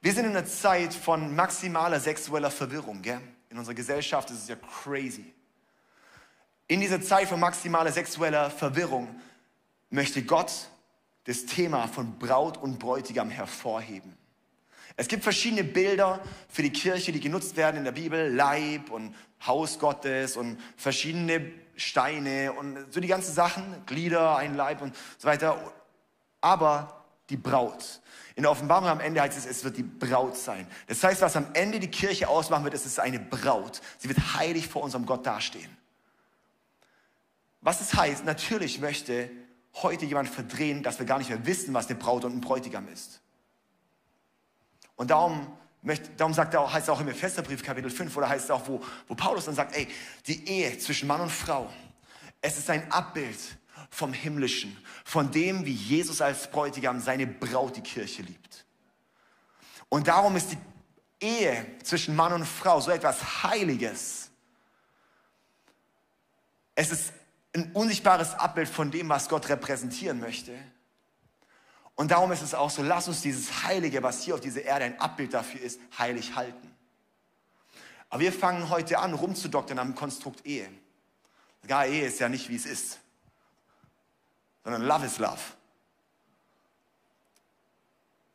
[0.01, 3.01] Wir sind in einer Zeit von maximaler sexueller Verwirrung.
[3.01, 3.21] Gell?
[3.49, 5.33] In unserer Gesellschaft ist es ja crazy.
[6.67, 9.07] In dieser Zeit von maximaler sexueller Verwirrung
[9.89, 10.69] möchte Gott
[11.25, 14.15] das Thema von Braut und Bräutigam hervorheben.
[14.95, 19.15] Es gibt verschiedene Bilder für die Kirche, die genutzt werden in der Bibel, Leib und
[19.45, 25.27] Haus Gottes und verschiedene Steine und so die ganzen Sachen, Glieder, ein Leib und so
[25.27, 25.73] weiter
[26.41, 28.01] aber die Braut.
[28.35, 30.67] In der Offenbarung am Ende heißt es, es wird die Braut sein.
[30.87, 33.81] Das heißt, was am Ende die Kirche ausmachen wird, ist eine Braut.
[33.97, 35.77] Sie wird heilig vor unserem Gott dastehen.
[37.61, 39.29] Was es heißt, natürlich möchte
[39.75, 42.87] heute jemand verdrehen, dass wir gar nicht mehr wissen, was eine Braut und ein Bräutigam
[42.89, 43.21] ist.
[44.95, 45.47] Und darum,
[45.81, 48.51] möchte, darum sagt er auch, heißt es auch im Epheserbrief Kapitel 5, oder heißt es
[48.51, 49.87] auch, wo, wo Paulus dann sagt, ey,
[50.27, 51.71] die Ehe zwischen Mann und Frau,
[52.41, 53.37] es ist ein Abbild
[53.91, 58.65] vom Himmlischen, von dem, wie Jesus als Bräutigam seine Braut, die Kirche, liebt.
[59.89, 60.57] Und darum ist die
[61.19, 64.31] Ehe zwischen Mann und Frau so etwas Heiliges.
[66.73, 67.13] Es ist
[67.53, 70.57] ein unsichtbares Abbild von dem, was Gott repräsentieren möchte.
[71.95, 74.85] Und darum ist es auch so, lass uns dieses Heilige, was hier auf dieser Erde
[74.85, 76.73] ein Abbild dafür ist, heilig halten.
[78.09, 80.69] Aber wir fangen heute an, rumzudoktern am Konstrukt Ehe.
[81.67, 83.00] Gar Ehe ist ja nicht, wie es ist
[84.63, 85.39] sondern Love is Love.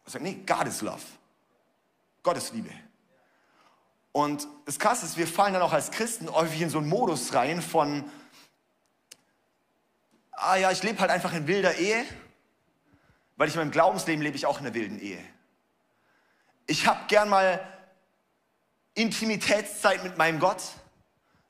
[0.07, 1.03] Ich sage, nee, God is Love.
[2.23, 2.71] Gott ist Liebe.
[4.13, 7.35] Und das Krasse ist, wir fallen dann auch als Christen häufig in so einen Modus
[7.35, 8.11] rein von,
[10.33, 12.05] ah ja, ich lebe halt einfach in wilder Ehe,
[13.37, 15.23] weil ich in meinem Glaubensleben lebe ich auch in einer wilden Ehe.
[16.67, 17.61] Ich habe gern mal
[18.95, 20.63] Intimitätszeit mit meinem Gott,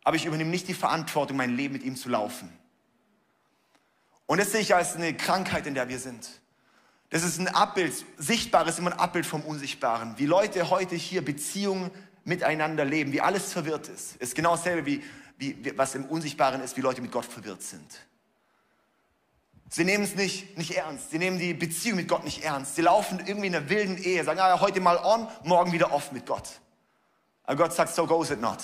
[0.03, 2.53] aber ich übernehme nicht die Verantwortung, mein Leben mit ihm zu laufen.
[4.27, 6.29] Und das sehe ich als eine Krankheit, in der wir sind.
[7.11, 10.15] Das ist ein Abbild, Sichtbares immer ein Abbild vom Unsichtbaren.
[10.19, 11.91] Wie Leute heute hier Beziehungen
[12.25, 14.17] miteinander leben, wie alles verwirrt ist.
[14.17, 15.05] Ist genau dasselbe, wie,
[15.39, 17.87] wie, was im Unsichtbaren ist, wie Leute mit Gott verwirrt sind.
[19.69, 21.11] Sie nehmen es nicht, nicht ernst.
[21.11, 22.77] Sie nehmen die Beziehung mit Gott nicht ernst.
[22.77, 26.13] Sie laufen irgendwie in einer wilden Ehe, sagen, ah, heute mal on, morgen wieder off
[26.13, 26.49] mit Gott.
[27.45, 28.59] Aber Gott sagt, so goes it not.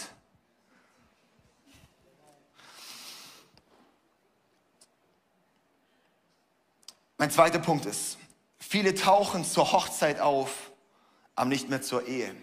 [7.22, 8.18] Mein zweiter Punkt ist,
[8.58, 10.72] viele tauchen zur Hochzeit auf,
[11.36, 12.34] aber nicht mehr zur Ehe.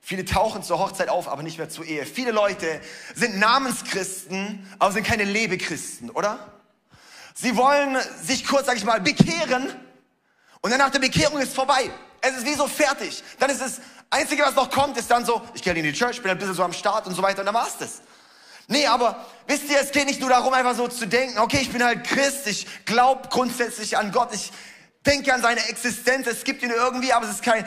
[0.00, 2.04] Viele tauchen zur Hochzeit auf, aber nicht mehr zur Ehe.
[2.04, 2.80] Viele Leute
[3.14, 6.52] sind Namenschristen, aber sind keine Lebechristen, oder?
[7.32, 9.72] Sie wollen sich kurz, sag ich mal, bekehren
[10.60, 11.92] und dann nach der Bekehrung ist vorbei.
[12.22, 13.22] Es ist wie so fertig.
[13.38, 16.20] Dann ist das Einzige, was noch kommt, ist dann so, ich gehe in die Church,
[16.20, 18.02] bin ein bisschen so am Start und so weiter und dann war's das.
[18.66, 21.70] Nee, aber wisst ihr, es geht nicht nur darum, einfach so zu denken, okay, ich
[21.70, 24.52] bin halt Christ, ich glaube grundsätzlich an Gott, ich
[25.04, 27.66] denke an seine Existenz, es gibt ihn irgendwie, aber es ist kein...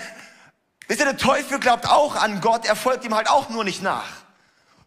[0.88, 3.84] Wisst ihr, der Teufel glaubt auch an Gott, er folgt ihm halt auch nur nicht
[3.84, 4.08] nach.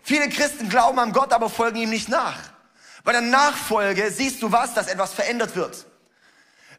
[0.03, 2.38] Viele Christen glauben an Gott, aber folgen ihm nicht nach.
[3.05, 5.87] Bei der Nachfolge siehst du was, dass etwas verändert wird.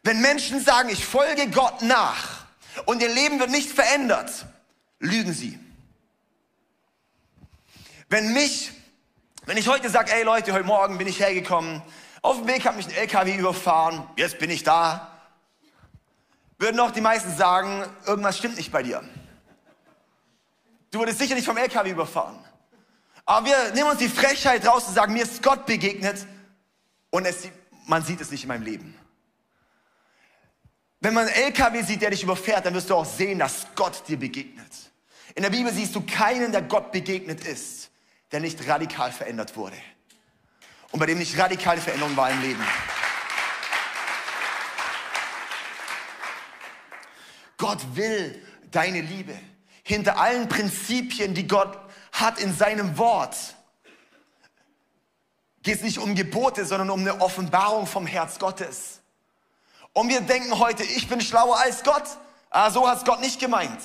[0.02, 2.44] Wenn Menschen sagen, ich folge Gott nach
[2.84, 4.46] und ihr Leben wird nicht verändert,
[4.98, 5.58] lügen sie.
[8.08, 8.72] Wenn mich
[9.44, 11.82] wenn ich heute sage, ey Leute, heute Morgen bin ich hergekommen,
[12.22, 15.10] auf dem Weg hat mich ein LKW überfahren, jetzt bin ich da,
[16.58, 19.02] würden auch die meisten sagen, irgendwas stimmt nicht bei dir.
[20.92, 22.38] Du wurdest sicher nicht vom LKW überfahren.
[23.24, 26.26] Aber wir nehmen uns die Frechheit raus und sagen, mir ist Gott begegnet
[27.10, 27.48] und es,
[27.86, 28.96] man sieht es nicht in meinem Leben.
[31.00, 34.06] Wenn man einen LKW sieht, der dich überfährt, dann wirst du auch sehen, dass Gott
[34.06, 34.70] dir begegnet.
[35.34, 37.91] In der Bibel siehst du keinen, der Gott begegnet ist,
[38.32, 39.76] der nicht radikal verändert wurde.
[40.90, 42.64] Und bei dem nicht radikale Veränderung war im Leben.
[47.56, 49.38] Gott will deine Liebe.
[49.84, 51.78] Hinter allen Prinzipien, die Gott
[52.12, 53.36] hat in seinem Wort,
[55.62, 59.00] geht es nicht um Gebote, sondern um eine Offenbarung vom Herz Gottes.
[59.92, 62.04] Und wir denken heute, ich bin schlauer als Gott.
[62.50, 63.80] Ah, so hat es Gott nicht gemeint.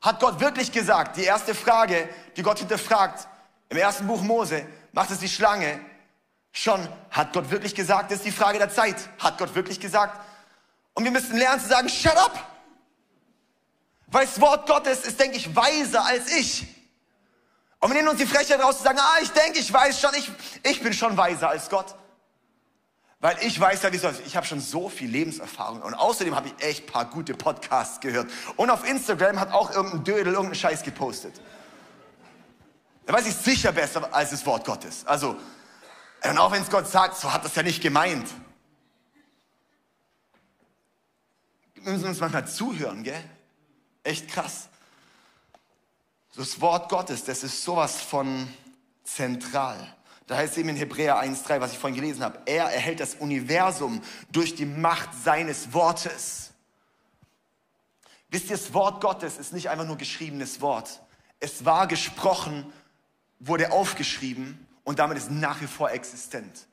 [0.00, 1.16] Hat Gott wirklich gesagt?
[1.16, 3.28] Die erste Frage, die Gott hinterfragt,
[3.68, 5.80] im ersten Buch Mose, macht es die Schlange
[6.52, 8.10] schon, hat Gott wirklich gesagt?
[8.10, 8.96] Das ist die Frage der Zeit.
[9.18, 10.20] Hat Gott wirklich gesagt?
[10.94, 12.38] Und wir müssen lernen zu sagen, shut up!
[14.08, 16.66] Weil das Wort Gottes ist, denke ich, weiser als ich.
[17.80, 20.14] Und wir nehmen uns die Frechheit raus zu sagen, ah, ich denke, ich weiß schon,
[20.14, 20.30] ich,
[20.62, 21.94] ich bin schon weiser als Gott.
[23.20, 26.48] Weil ich weiß ja, wie soll ich habe schon so viel Lebenserfahrung und außerdem habe
[26.48, 28.30] ich echt paar gute Podcasts gehört.
[28.56, 31.40] Und auf Instagram hat auch irgendein Dödel irgendeinen Scheiß gepostet.
[33.08, 35.06] Da weiß ich sicher besser als das Wort Gottes.
[35.06, 35.38] Also,
[36.24, 38.28] und auch wenn es Gott sagt, so hat das ja nicht gemeint.
[41.72, 43.24] Wir müssen uns manchmal zuhören, gell?
[44.02, 44.68] Echt krass.
[46.36, 48.46] Das Wort Gottes, das ist sowas von
[49.04, 49.78] zentral.
[50.26, 52.42] Da heißt es eben in Hebräer 1,3, was ich vorhin gelesen habe.
[52.44, 56.50] Er erhält das Universum durch die Macht seines Wortes.
[58.28, 61.00] Wisst ihr, das Wort Gottes ist nicht einfach nur geschriebenes Wort.
[61.40, 62.70] Es war gesprochen,
[63.40, 66.66] wurde aufgeschrieben und damit ist nach wie vor existent.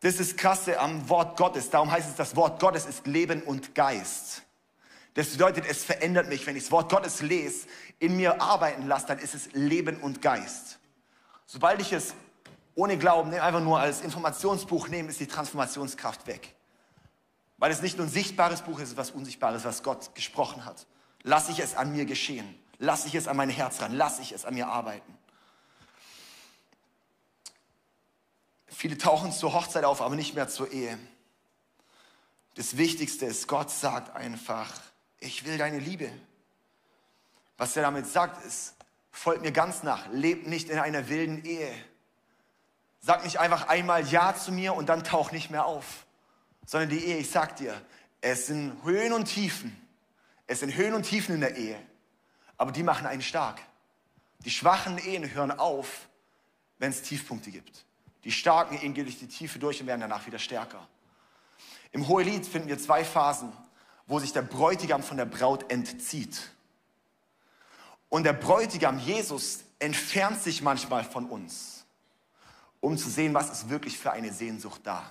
[0.00, 1.68] Das ist krasse am Wort Gottes.
[1.68, 4.42] Darum heißt es, das Wort Gottes ist Leben und Geist.
[5.14, 6.46] Das bedeutet, es verändert mich.
[6.46, 7.66] Wenn ich das Wort Gottes lese,
[7.98, 10.78] in mir arbeiten lasse, dann ist es Leben und Geist.
[11.44, 12.14] Sobald ich es
[12.74, 16.54] ohne Glauben einfach nur als Informationsbuch nehme, ist die Transformationskraft weg.
[17.58, 20.64] Weil es nicht nur ein sichtbares Buch ist, es ist was Unsichtbares, was Gott gesprochen
[20.64, 20.86] hat.
[21.22, 22.54] Lasse ich es an mir geschehen.
[22.82, 23.92] Lasse ich es an mein Herz ran.
[23.92, 25.18] Lasse ich es an mir arbeiten.
[28.68, 30.98] Viele tauchen zur Hochzeit auf, aber nicht mehr zur Ehe.
[32.54, 34.72] Das Wichtigste ist, Gott sagt einfach,
[35.18, 36.10] ich will deine Liebe.
[37.58, 38.74] Was er damit sagt, ist,
[39.12, 41.70] folgt mir ganz nach, lebt nicht in einer wilden Ehe.
[43.00, 46.06] Sag nicht einfach einmal Ja zu mir und dann tauch nicht mehr auf,
[46.64, 47.78] sondern die Ehe, ich sag dir,
[48.22, 49.76] es sind Höhen und Tiefen.
[50.46, 51.78] Es sind Höhen und Tiefen in der Ehe,
[52.60, 53.58] aber die machen einen stark.
[54.44, 56.10] Die schwachen Ehen hören auf,
[56.76, 57.86] wenn es Tiefpunkte gibt.
[58.22, 60.86] Die starken Ehen gehen durch die Tiefe durch und werden danach wieder stärker.
[61.90, 63.50] Im Hohelied finden wir zwei Phasen,
[64.06, 66.50] wo sich der Bräutigam von der Braut entzieht.
[68.10, 71.86] Und der Bräutigam Jesus entfernt sich manchmal von uns,
[72.80, 75.10] um zu sehen, was ist wirklich für eine Sehnsucht da.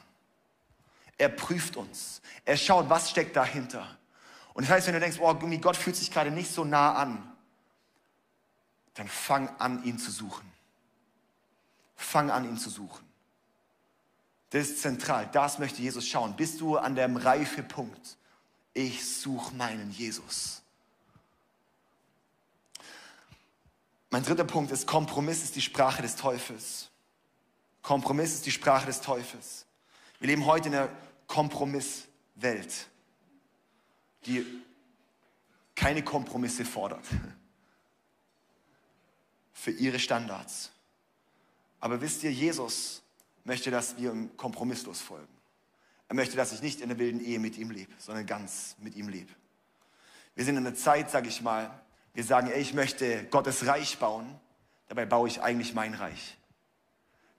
[1.18, 2.22] Er prüft uns.
[2.46, 3.98] Er schaut, was steckt dahinter.
[4.54, 7.30] Und das heißt, wenn du denkst, oh, Gott fühlt sich gerade nicht so nah an,
[9.00, 10.46] dann fang an, ihn zu suchen.
[11.96, 13.06] Fang an, ihn zu suchen.
[14.50, 15.30] Das ist zentral.
[15.32, 16.36] Das möchte Jesus schauen.
[16.36, 18.18] Bist du an dem Reifepunkt?
[18.74, 20.62] Ich suche meinen Jesus.
[24.10, 26.90] Mein dritter Punkt ist, Kompromiss ist die Sprache des Teufels.
[27.82, 29.66] Kompromiss ist die Sprache des Teufels.
[30.20, 30.90] Wir leben heute in einer
[31.28, 32.90] Kompromisswelt,
[34.26, 34.46] die
[35.74, 37.06] keine Kompromisse fordert
[39.60, 40.72] für ihre Standards.
[41.82, 43.02] Aber wisst ihr, Jesus
[43.44, 45.28] möchte, dass wir ihm kompromisslos folgen.
[46.08, 48.96] Er möchte, dass ich nicht in der wilden Ehe mit ihm lebe, sondern ganz mit
[48.96, 49.32] ihm lebe.
[50.36, 51.70] Wir sind in einer Zeit, sage ich mal,
[52.14, 54.40] wir sagen, ey, ich möchte Gottes Reich bauen,
[54.88, 56.38] dabei baue ich eigentlich mein Reich.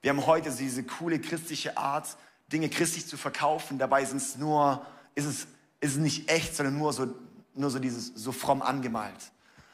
[0.01, 2.17] Wir haben heute diese coole christliche Art,
[2.51, 5.47] Dinge christlich zu verkaufen, dabei sind es nur, ist es,
[5.79, 7.13] ist nicht echt, sondern nur so,
[7.55, 9.31] nur so dieses, so fromm angemalt.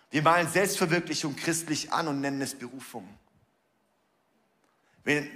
[0.09, 3.07] Wir malen Selbstverwirklichung christlich an und nennen es Berufung.
[5.03, 5.27] Wir,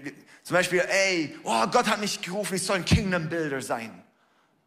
[0.43, 4.03] zum Beispiel, ey, oh, Gott hat mich gerufen, ich soll ein Kingdom Builder sein.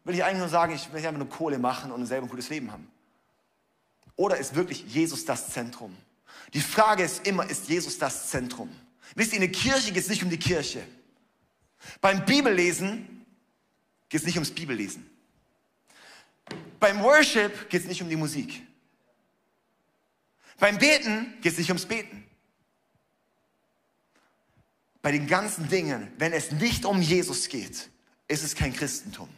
[0.03, 2.49] Will ich eigentlich nur sagen, ich will einfach nur Kohle machen und selber ein gutes
[2.49, 2.89] Leben haben.
[4.15, 5.95] Oder ist wirklich Jesus das Zentrum?
[6.53, 8.69] Die Frage ist immer, ist Jesus das Zentrum?
[9.15, 10.83] Wisst ihr, in der Kirche geht es nicht um die Kirche.
[12.01, 13.25] Beim Bibellesen
[14.09, 15.09] geht es nicht ums Bibellesen.
[16.79, 18.64] Beim Worship geht es nicht um die Musik.
[20.57, 22.23] Beim Beten geht es nicht ums Beten.
[25.01, 27.89] Bei den ganzen Dingen, wenn es nicht um Jesus geht,
[28.27, 29.29] ist es kein Christentum.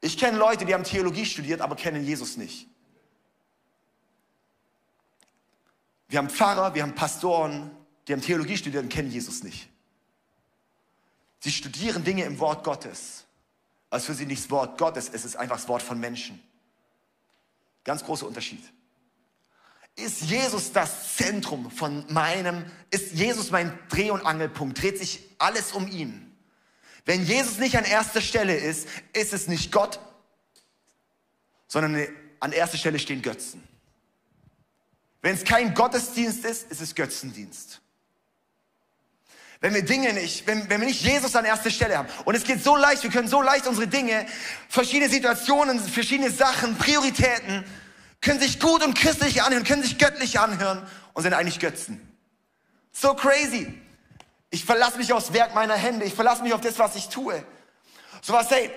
[0.00, 2.68] Ich kenne Leute, die haben Theologie studiert, aber kennen Jesus nicht.
[6.12, 7.70] wir haben Pfarrer, wir haben Pastoren,
[8.06, 9.70] die haben Theologie studiert und kennen Jesus nicht.
[11.40, 13.24] Sie studieren Dinge im Wort Gottes.
[13.88, 16.42] Also für sie nicht das Wort Gottes, es ist einfach das Wort von Menschen.
[17.82, 18.62] Ganz großer Unterschied.
[19.96, 24.80] Ist Jesus das Zentrum von meinem, ist Jesus mein Dreh- und Angelpunkt?
[24.80, 26.34] Dreht sich alles um ihn?
[27.04, 30.00] Wenn Jesus nicht an erster Stelle ist, ist es nicht Gott,
[31.66, 32.06] sondern
[32.40, 33.62] an erster Stelle stehen Götzen.
[35.20, 37.80] Wenn es kein Gottesdienst ist, ist es Götzendienst.
[39.60, 42.08] Wenn wir Dinge nicht, wenn, wenn wir nicht Jesus an erster Stelle haben.
[42.24, 44.26] Und es geht so leicht, wir können so leicht unsere Dinge,
[44.68, 47.64] verschiedene Situationen, verschiedene Sachen, Prioritäten,
[48.22, 52.00] können sich gut und christlich anhören, können sich göttlich anhören und sind eigentlich Götzen.
[52.92, 53.78] So crazy.
[54.50, 56.04] Ich verlasse mich aufs Werk meiner Hände.
[56.04, 57.44] Ich verlasse mich auf das, was ich tue.
[58.22, 58.70] So was, hey,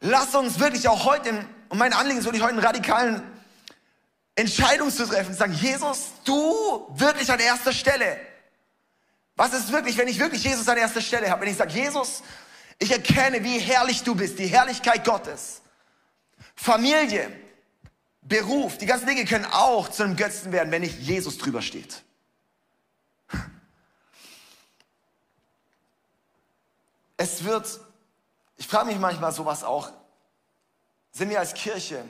[0.00, 3.22] lass uns wirklich auch heute, und mein Anliegen ist wirklich heute einen radikalen
[4.36, 8.18] Entscheidung zu treffen, zu sagen, Jesus, du wirklich an erster Stelle.
[9.36, 11.42] Was ist wirklich, wenn ich wirklich Jesus an erster Stelle habe?
[11.42, 12.22] Wenn ich sage, Jesus,
[12.78, 15.60] ich erkenne, wie herrlich du bist, die Herrlichkeit Gottes.
[16.54, 17.30] Familie,
[18.24, 22.02] Beruf, die ganzen Dinge können auch zu einem Götzen werden, wenn nicht Jesus drüber steht.
[27.16, 27.80] Es wird,
[28.56, 29.92] ich frage mich manchmal sowas auch,
[31.12, 32.04] sind wir als Kirche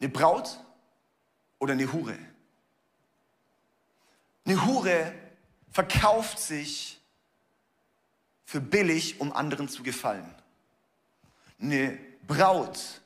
[0.00, 0.58] eine Braut
[1.58, 2.18] oder eine Hure?
[4.44, 5.14] Eine Hure
[5.70, 7.00] verkauft sich
[8.44, 10.34] für billig, um anderen zu gefallen.
[11.60, 13.01] Eine Braut,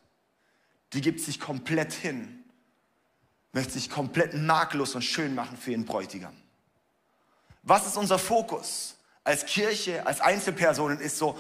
[0.97, 2.43] die gibt sich komplett hin,
[3.53, 6.35] möchte sich komplett makellos und schön machen für ihren Bräutigam.
[7.63, 10.99] Was ist unser Fokus als Kirche, als Einzelpersonen?
[10.99, 11.39] Ist so,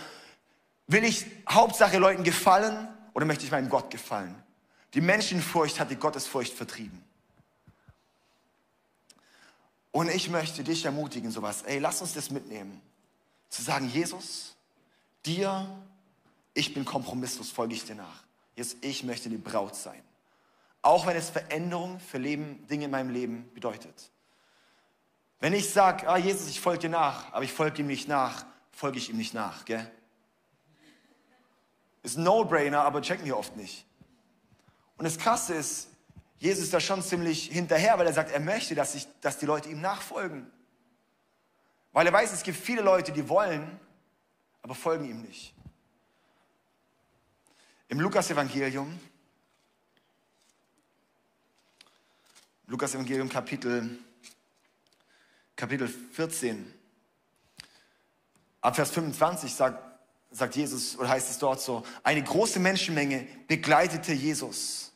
[0.88, 4.34] will ich Hauptsache Leuten gefallen oder möchte ich meinem Gott gefallen?
[4.92, 7.02] Die Menschenfurcht hat die Gottesfurcht vertrieben.
[9.90, 12.82] Und ich möchte dich ermutigen, sowas, ey, lass uns das mitnehmen.
[13.48, 14.54] Zu sagen, Jesus,
[15.24, 15.66] dir,
[16.52, 18.25] ich bin kompromisslos, folge ich dir nach.
[18.56, 20.02] Jesus, ich möchte die Braut sein.
[20.82, 24.10] Auch wenn es Veränderung für Leben, Dinge in meinem Leben bedeutet.
[25.40, 28.46] Wenn ich sage, ah, Jesus, ich folge dir nach, aber ich folge ihm nicht nach,
[28.72, 29.90] folge ich ihm nicht nach, gell?
[32.02, 33.84] Ist ein No-Brainer, aber checken wir oft nicht.
[34.96, 35.88] Und das Krasse ist,
[36.38, 39.46] Jesus ist da schon ziemlich hinterher, weil er sagt, er möchte, dass, ich, dass die
[39.46, 40.50] Leute ihm nachfolgen.
[41.92, 43.80] Weil er weiß, es gibt viele Leute, die wollen,
[44.62, 45.55] aber folgen ihm nicht.
[47.88, 48.98] Im Lukas-Evangelium,
[52.66, 53.98] Lukas-Evangelium Kapitel,
[55.54, 56.74] Kapitel 14,
[58.60, 59.78] ab Vers 25 sagt,
[60.32, 64.92] sagt Jesus, oder heißt es dort so, eine große Menschenmenge begleitete Jesus.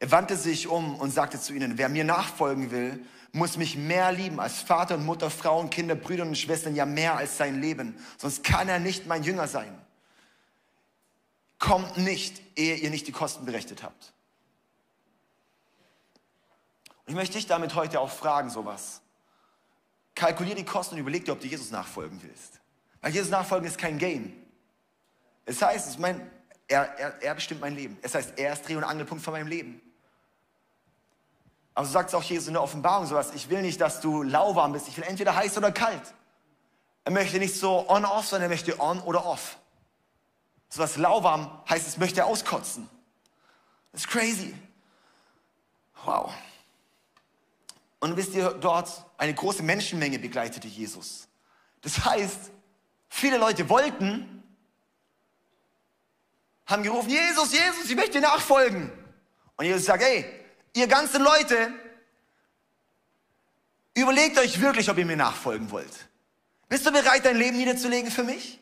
[0.00, 4.10] Er wandte sich um und sagte zu ihnen, wer mir nachfolgen will, muss mich mehr
[4.10, 7.96] lieben als Vater und Mutter, Frauen, Kinder, Brüder und Schwestern, ja mehr als sein Leben.
[8.18, 9.83] Sonst kann er nicht mein Jünger sein.
[11.64, 14.12] Kommt nicht, ehe ihr nicht die Kosten berechnet habt.
[17.06, 19.00] Und ich möchte dich damit heute auch fragen, sowas.
[20.14, 22.60] Kalkulier die Kosten und überleg dir, ob du Jesus nachfolgen willst.
[23.00, 24.34] Weil Jesus nachfolgen ist kein Game.
[25.46, 26.30] Es heißt, es mein,
[26.68, 27.96] er, er, er bestimmt mein Leben.
[28.02, 29.80] Es heißt, er ist Dreh- und Angelpunkt von meinem Leben.
[31.72, 33.32] Aber so sagt es auch Jesus in der Offenbarung sowas.
[33.34, 34.88] Ich will nicht, dass du lauwarm bist.
[34.88, 36.12] Ich will entweder heiß oder kalt.
[37.04, 39.56] Er möchte nicht so on-off, sondern er möchte on oder off.
[40.74, 42.90] So was lauwarm heißt, es möchte auskotzen.
[43.92, 44.52] Das ist crazy.
[46.04, 46.34] Wow.
[48.00, 51.28] Und wisst ihr, dort eine große Menschenmenge begleitete Jesus.
[51.80, 52.50] Das heißt,
[53.08, 54.42] viele Leute wollten,
[56.66, 58.90] haben gerufen, Jesus, Jesus, ich möchte dir nachfolgen.
[59.56, 60.26] Und Jesus sagt, ey,
[60.72, 61.72] ihr ganzen Leute,
[63.94, 66.08] überlegt euch wirklich, ob ihr mir nachfolgen wollt.
[66.68, 68.58] Bist du bereit, dein Leben niederzulegen für mich?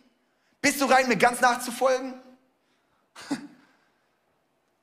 [0.63, 2.15] Bist du bereit, mir ganz nachzufolgen?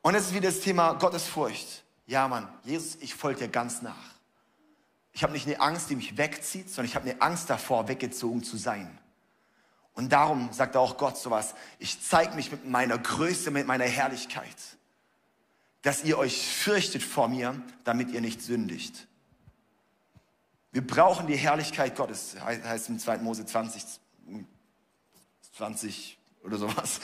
[0.04, 1.84] Und es ist wieder das Thema Gottesfurcht.
[2.06, 3.96] Ja, Mann, Jesus, ich folge dir ganz nach.
[5.12, 8.44] Ich habe nicht eine Angst, die mich wegzieht, sondern ich habe eine Angst davor, weggezogen
[8.44, 9.00] zu sein.
[9.94, 14.56] Und darum sagt auch Gott sowas, ich zeige mich mit meiner Größe, mit meiner Herrlichkeit
[15.82, 19.08] dass ihr euch fürchtet vor mir, damit ihr nicht sündigt.
[20.72, 23.20] Wir brauchen die Herrlichkeit Gottes, heißt im 2.
[23.20, 23.84] Mose 20,
[25.60, 27.02] 20 oder sowas.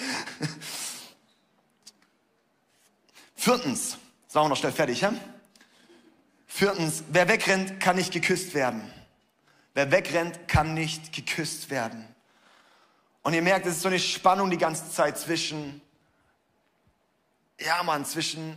[3.35, 3.97] Viertens,
[4.29, 5.13] sagen wir noch schnell fertig, ja?
[6.47, 8.89] Viertens, wer wegrennt, kann nicht geküsst werden.
[9.73, 12.07] Wer wegrennt, kann nicht geküsst werden.
[13.23, 15.81] Und ihr merkt, es ist so eine Spannung die ganze Zeit zwischen,
[17.59, 18.55] ja Mann, zwischen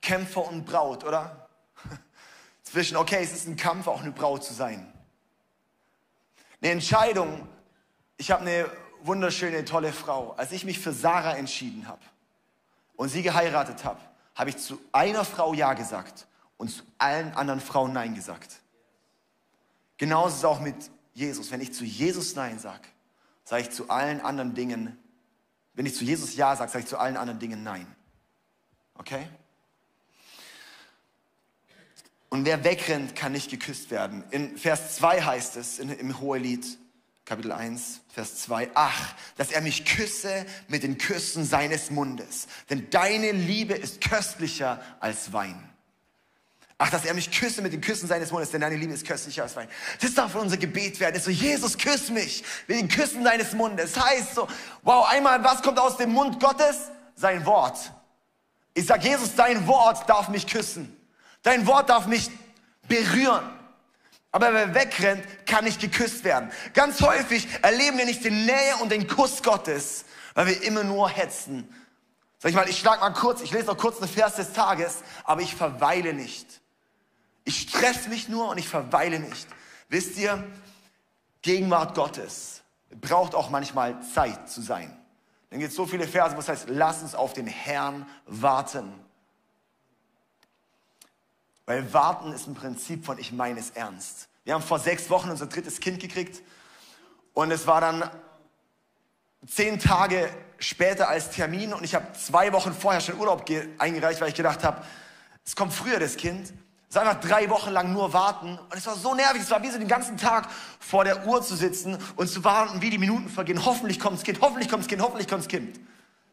[0.00, 1.50] Kämpfer und Braut, oder?
[2.62, 4.90] zwischen, okay, es ist ein Kampf, auch eine Braut zu sein.
[6.62, 7.46] Eine Entscheidung.
[8.16, 8.70] Ich habe eine
[9.06, 10.32] wunderschöne, tolle Frau.
[10.32, 12.02] Als ich mich für Sarah entschieden habe
[12.96, 14.00] und sie geheiratet habe,
[14.34, 16.26] habe ich zu einer Frau Ja gesagt
[16.56, 18.60] und zu allen anderen Frauen Nein gesagt.
[19.96, 20.76] Genauso ist es auch mit
[21.14, 21.50] Jesus.
[21.50, 22.86] Wenn ich zu Jesus Nein sage,
[23.44, 24.98] sage ich zu allen anderen Dingen,
[25.74, 27.86] wenn ich zu Jesus Ja sage, sage ich zu allen anderen Dingen Nein.
[28.94, 29.26] Okay?
[32.28, 34.24] Und wer wegrennt, kann nicht geküsst werden.
[34.30, 36.66] In Vers 2 heißt es im Hohelied,
[37.26, 42.88] Kapitel 1, Vers 2, ach, dass er mich küsse mit den Küssen seines Mundes, denn
[42.90, 45.68] deine Liebe ist köstlicher als Wein.
[46.78, 49.42] Ach, dass er mich küsse mit den Küssen seines Mundes, denn deine Liebe ist köstlicher
[49.42, 49.66] als Wein.
[50.00, 51.14] Das darf unser Gebet werden.
[51.14, 53.94] Das so, Jesus, küss mich mit den Küssen deines Mundes.
[53.94, 54.46] Das heißt so,
[54.82, 56.76] wow, einmal, was kommt aus dem Mund Gottes?
[57.16, 57.92] Sein Wort.
[58.74, 60.94] Ich sag, Jesus, dein Wort darf mich küssen.
[61.42, 62.30] Dein Wort darf mich
[62.86, 63.55] berühren.
[64.36, 66.50] Aber wer wegrennt, kann nicht geküsst werden.
[66.74, 71.08] Ganz häufig erleben wir nicht die Nähe und den Kuss Gottes, weil wir immer nur
[71.08, 71.66] hetzen.
[72.36, 74.98] Sag ich mal, ich schlag mal kurz, ich lese noch kurz einen Vers des Tages,
[75.24, 76.60] aber ich verweile nicht.
[77.44, 79.48] Ich stress mich nur und ich verweile nicht.
[79.88, 80.44] Wisst ihr,
[81.40, 82.60] Gegenwart Gottes
[82.90, 84.94] braucht auch manchmal Zeit zu sein.
[85.48, 88.92] Dann gibt es so viele Verse, wo es heißt, lass uns auf den Herrn warten.
[91.66, 94.25] Weil warten ist ein Prinzip von ich meine es ernst.
[94.46, 96.40] Wir haben vor sechs Wochen unser drittes Kind gekriegt
[97.34, 98.08] und es war dann
[99.44, 103.44] zehn Tage später als Termin und ich habe zwei Wochen vorher schon Urlaub
[103.78, 104.84] eingereicht, weil ich gedacht habe,
[105.44, 106.52] es kommt früher das Kind.
[106.88, 109.42] Es war einfach drei Wochen lang nur warten und es war so nervig.
[109.42, 112.80] Es war wie so den ganzen Tag vor der Uhr zu sitzen und zu warten,
[112.80, 113.64] wie die Minuten vergehen.
[113.64, 115.80] Hoffentlich kommt das Kind, hoffentlich kommt das Kind, hoffentlich kommt das Kind.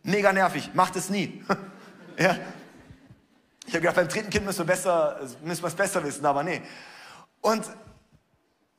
[0.04, 1.44] Mega nervig, macht es nie.
[2.20, 2.38] ja.
[3.66, 6.44] Ich habe gedacht, beim dritten Kind müssen wir, besser, müssen wir es besser wissen, aber
[6.44, 6.62] nee.
[7.42, 7.66] Und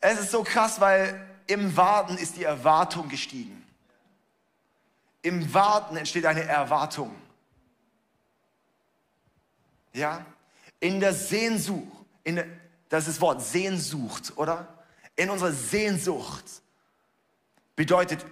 [0.05, 3.64] es ist so krass, weil im Warten ist die Erwartung gestiegen.
[5.22, 7.16] Im Warten entsteht eine Erwartung.
[9.94, 10.26] Ja?
[10.78, 12.46] In der Sehnsucht, in der,
[12.90, 14.84] das ist das Wort Sehnsucht, oder?
[15.16, 16.44] In unserer Sehnsucht
[17.74, 18.26] bedeutet,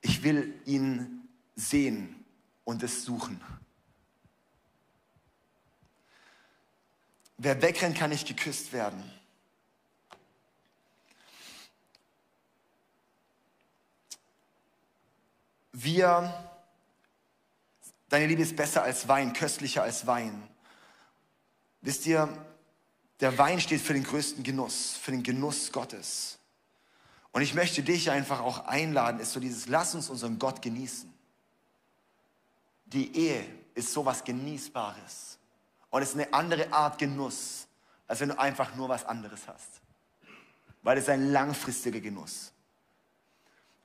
[0.00, 2.24] ich will ihn sehen
[2.64, 3.38] und es suchen.
[7.42, 9.02] Wer wegrennt, kann nicht geküsst werden.
[15.72, 16.32] Wir,
[18.08, 20.46] deine Liebe ist besser als Wein, köstlicher als Wein.
[21.80, 22.28] Wisst ihr,
[23.20, 26.38] der Wein steht für den größten Genuss, für den Genuss Gottes.
[27.32, 31.12] Und ich möchte dich einfach auch einladen, ist so dieses, lass uns unseren Gott genießen
[32.92, 35.31] die Ehe ist sowas Genießbares.
[35.92, 37.68] Und es ist eine andere Art Genuss,
[38.08, 39.82] als wenn du einfach nur was anderes hast.
[40.82, 42.50] Weil es ein langfristiger Genuss.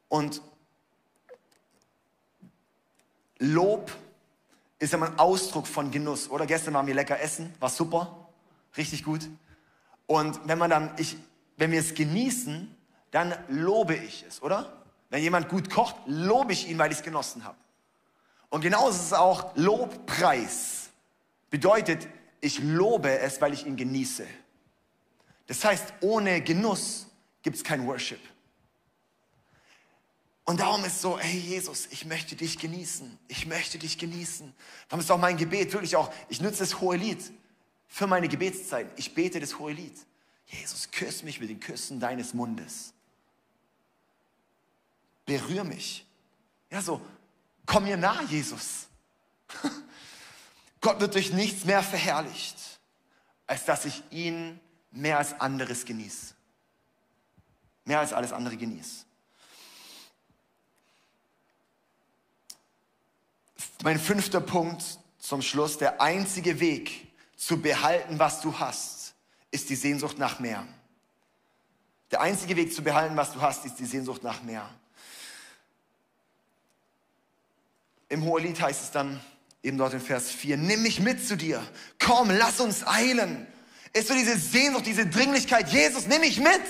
[0.07, 0.41] Und
[3.39, 3.91] Lob
[4.79, 6.29] ist immer ein Ausdruck von Genuss.
[6.29, 8.29] Oder gestern waren wir lecker essen, war super,
[8.77, 9.27] richtig gut.
[10.05, 11.17] Und wenn man dann, ich,
[11.57, 12.73] wenn wir es genießen,
[13.11, 14.81] dann lobe ich es, oder?
[15.09, 17.57] Wenn jemand gut kocht, lobe ich ihn, weil ich es genossen habe.
[18.49, 20.86] Und genauso ist es auch Lobpreis.
[21.49, 22.07] Bedeutet,
[22.41, 24.27] ich lobe es, weil ich ihn genieße.
[25.47, 27.07] Das heißt, ohne Genuss
[27.41, 28.19] gibt es kein Worship.
[30.43, 33.17] Und darum ist so, hey Jesus, ich möchte dich genießen.
[33.27, 34.53] Ich möchte dich genießen.
[34.87, 37.19] Darum ist auch mein Gebet wirklich auch, ich nutze das hohe Lied
[37.87, 38.87] für meine Gebetszeit.
[38.95, 39.95] Ich bete das hohe Lied.
[40.45, 42.93] Jesus, küss mich mit den Küssen deines Mundes.
[45.25, 46.05] Berühr mich.
[46.69, 47.01] Ja, so,
[47.67, 48.87] Komm mir nah, Jesus.
[50.81, 52.57] Gott wird durch nichts mehr verherrlicht,
[53.47, 54.59] als dass ich ihn
[54.91, 56.35] mehr als anderes genieße.
[57.85, 59.05] Mehr als alles andere genieße.
[63.83, 64.83] Mein fünfter Punkt
[65.19, 69.13] zum Schluss, der einzige Weg zu behalten, was du hast,
[69.51, 70.67] ist die Sehnsucht nach mehr.
[72.11, 74.69] Der einzige Weg zu behalten, was du hast, ist die Sehnsucht nach mehr.
[78.09, 79.21] Im Hohelied heißt es dann,
[79.63, 81.61] eben dort in Vers 4, nimm mich mit zu dir.
[81.99, 83.47] Komm, lass uns eilen.
[83.93, 85.69] Ist so diese Sehnsucht, diese Dringlichkeit.
[85.69, 86.61] Jesus, nimm mich mit.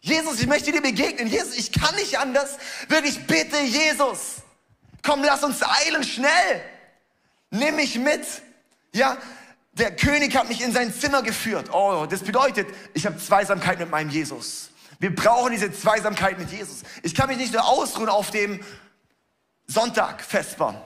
[0.00, 1.28] Jesus, ich möchte dir begegnen.
[1.28, 2.58] Jesus, ich kann nicht anders.
[2.88, 4.42] Wirklich, bitte, Jesus.
[5.02, 6.62] Komm, lass uns eilen, schnell.
[7.50, 8.26] Nimm mich mit.
[8.92, 9.16] Ja,
[9.72, 11.72] der König hat mich in sein Zimmer geführt.
[11.72, 14.70] Oh, das bedeutet, ich habe Zweisamkeit mit meinem Jesus.
[15.00, 16.82] Wir brauchen diese Zweisamkeit mit Jesus.
[17.02, 18.60] Ich kann mich nicht nur ausruhen auf dem,
[19.66, 20.76] Sonntag festbauen,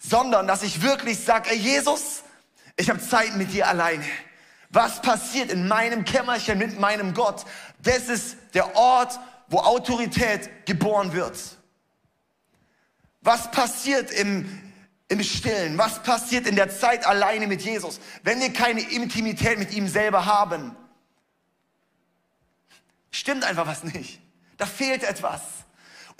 [0.00, 2.22] sondern dass ich wirklich sage, Jesus,
[2.80, 4.04] Ich habe Zeit mit dir alleine.
[4.70, 7.44] Was passiert in meinem Kämmerchen mit meinem Gott?
[7.82, 11.38] Das ist der Ort, wo Autorität geboren wird.
[13.20, 14.72] Was passiert im,
[15.08, 15.76] im Stillen?
[15.76, 18.00] Was passiert in der Zeit alleine mit Jesus?
[18.22, 20.74] Wenn wir keine Intimität mit ihm selber haben,
[23.10, 24.20] stimmt einfach was nicht.
[24.56, 25.42] Da fehlt etwas.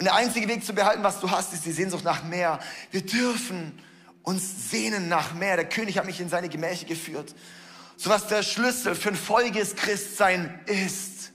[0.01, 2.57] Und der einzige Weg zu behalten, was du hast, ist die Sehnsucht nach mehr.
[2.89, 3.79] Wir dürfen
[4.23, 5.57] uns sehnen nach mehr.
[5.57, 7.35] Der König hat mich in seine Gemächer geführt.
[7.97, 11.33] So was der Schlüssel für ein folgendes Christsein ist,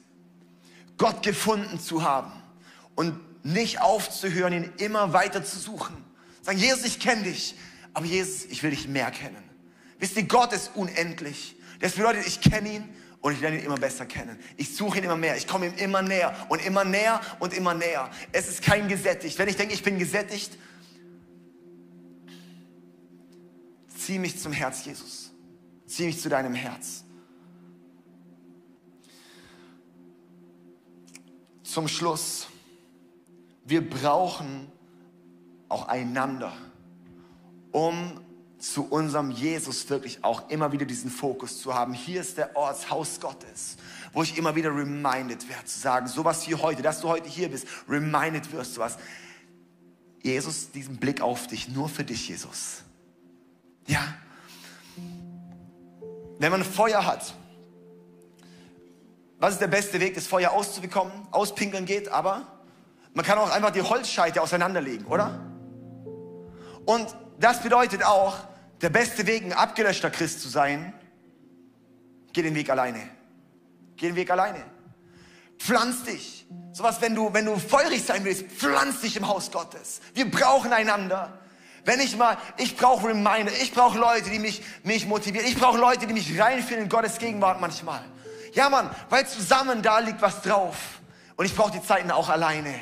[0.99, 2.33] Gott gefunden zu haben
[2.97, 5.97] und nicht aufzuhören, ihn immer weiter zu suchen.
[6.43, 7.55] Sagen, Jesus, ich kenne dich,
[7.95, 9.45] aber Jesus, ich will dich mehr kennen.
[10.01, 11.55] Wisst ihr, Gott ist unendlich.
[11.79, 12.89] Das bedeutet, ich kenne ihn
[13.21, 14.39] und ich lerne ihn immer besser kennen.
[14.57, 15.37] Ich suche ihn immer mehr.
[15.37, 18.11] Ich komme ihm immer näher und immer näher und immer näher.
[18.33, 19.39] Es ist kein gesättigt.
[19.39, 20.57] Wenn ich denke, ich bin gesättigt,
[23.97, 25.33] zieh mich zum Herz Jesus.
[25.87, 27.05] Zieh mich zu deinem Herz.
[31.63, 32.47] Zum Schluss
[33.67, 34.71] wir brauchen
[35.69, 36.53] auch einander,
[37.73, 38.21] um
[38.73, 41.95] zu unserem Jesus wirklich auch immer wieder diesen Fokus zu haben.
[41.95, 43.77] Hier ist der Ort, Haus Gottes,
[44.13, 47.49] wo ich immer wieder reminded werde, zu sagen, sowas wie heute, dass du heute hier
[47.49, 48.99] bist, reminded wirst du was.
[50.23, 52.83] Jesus, diesen Blick auf dich, nur für dich, Jesus.
[53.87, 54.01] Ja.
[56.39, 57.35] Wenn man Feuer hat,
[59.39, 61.13] was ist der beste Weg, das Feuer auszubekommen?
[61.31, 62.43] Auspinkeln geht, aber
[63.15, 65.41] man kann auch einfach die Holzscheite auseinanderlegen, oder?
[66.85, 68.37] Und das bedeutet auch,
[68.81, 70.93] der beste Weg, ein abgelöschter Christ zu sein,
[72.33, 73.09] geh den Weg alleine.
[73.97, 74.63] Geh den Weg alleine.
[75.59, 76.47] Pflanz dich.
[76.73, 80.01] Sowas, wenn du, wenn du feurig sein willst, pflanz dich im Haus Gottes.
[80.13, 81.39] Wir brauchen einander.
[81.85, 85.79] Wenn ich mal, ich brauche Reminder, ich brauche Leute, die mich, mich motivieren, ich brauche
[85.79, 88.05] Leute, die mich reinfinden in Gottes Gegenwart manchmal.
[88.53, 90.77] Ja, Mann, weil zusammen da liegt was drauf.
[91.37, 92.75] Und ich brauche die Zeiten auch alleine.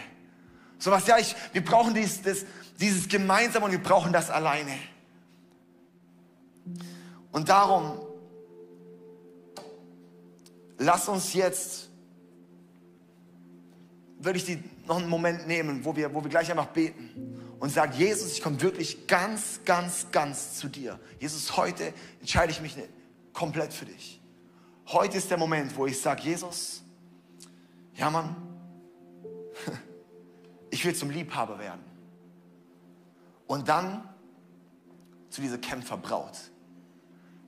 [0.78, 2.44] So was, ja, ich, wir brauchen dies, das,
[2.80, 4.78] dieses gemeinsam und wir brauchen das alleine.
[7.32, 7.98] Und darum,
[10.78, 11.90] lass uns jetzt
[14.24, 17.70] würde ich die noch einen Moment nehmen, wo wir, wo wir gleich einfach beten und
[17.70, 20.98] sagen, Jesus, ich komme wirklich ganz, ganz, ganz zu dir.
[21.20, 22.76] Jesus, heute entscheide ich mich
[23.32, 24.20] komplett für dich.
[24.86, 26.82] Heute ist der Moment, wo ich sage, Jesus,
[27.94, 28.36] ja Mann,
[30.70, 31.82] ich will zum Liebhaber werden.
[33.46, 34.08] Und dann
[35.30, 36.50] zu dieser Kämpferbraut.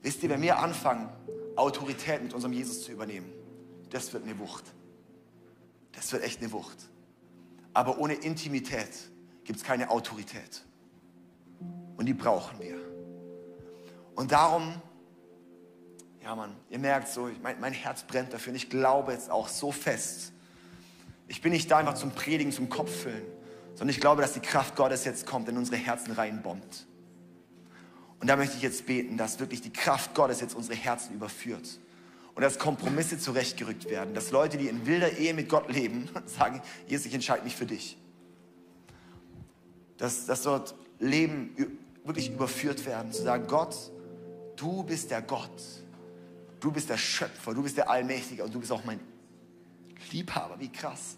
[0.07, 1.09] Wisst ihr, wenn wir anfangen,
[1.57, 3.29] Autorität mit unserem Jesus zu übernehmen,
[3.89, 4.63] das wird eine Wucht.
[5.91, 6.77] Das wird echt eine Wucht.
[7.73, 8.87] Aber ohne Intimität
[9.43, 10.63] gibt es keine Autorität.
[11.97, 12.77] Und die brauchen wir.
[14.15, 14.81] Und darum,
[16.23, 19.49] ja Mann, ihr merkt so, mein, mein Herz brennt dafür und ich glaube jetzt auch
[19.49, 20.31] so fest,
[21.27, 23.25] ich bin nicht da einfach zum Predigen, zum Kopffüllen,
[23.71, 26.86] sondern ich glaube, dass die Kraft Gottes jetzt kommt, in unsere Herzen reinbombt.
[28.19, 31.79] Und da möchte ich jetzt beten, dass wirklich die Kraft Gottes jetzt unsere Herzen überführt.
[32.33, 34.13] Und dass Kompromisse zurechtgerückt werden.
[34.13, 37.65] Dass Leute, die in wilder Ehe mit Gott leben, sagen, Jesus, ich entscheide mich für
[37.65, 37.97] dich.
[39.97, 41.55] Dass, dass dort Leben
[42.03, 43.11] wirklich überführt werden.
[43.11, 43.75] Zu sagen, Gott,
[44.55, 45.61] du bist der Gott.
[46.59, 47.53] Du bist der Schöpfer.
[47.53, 48.43] Du bist der Allmächtige.
[48.43, 48.99] Und du bist auch mein
[50.11, 51.17] Liebhaber, wie krass.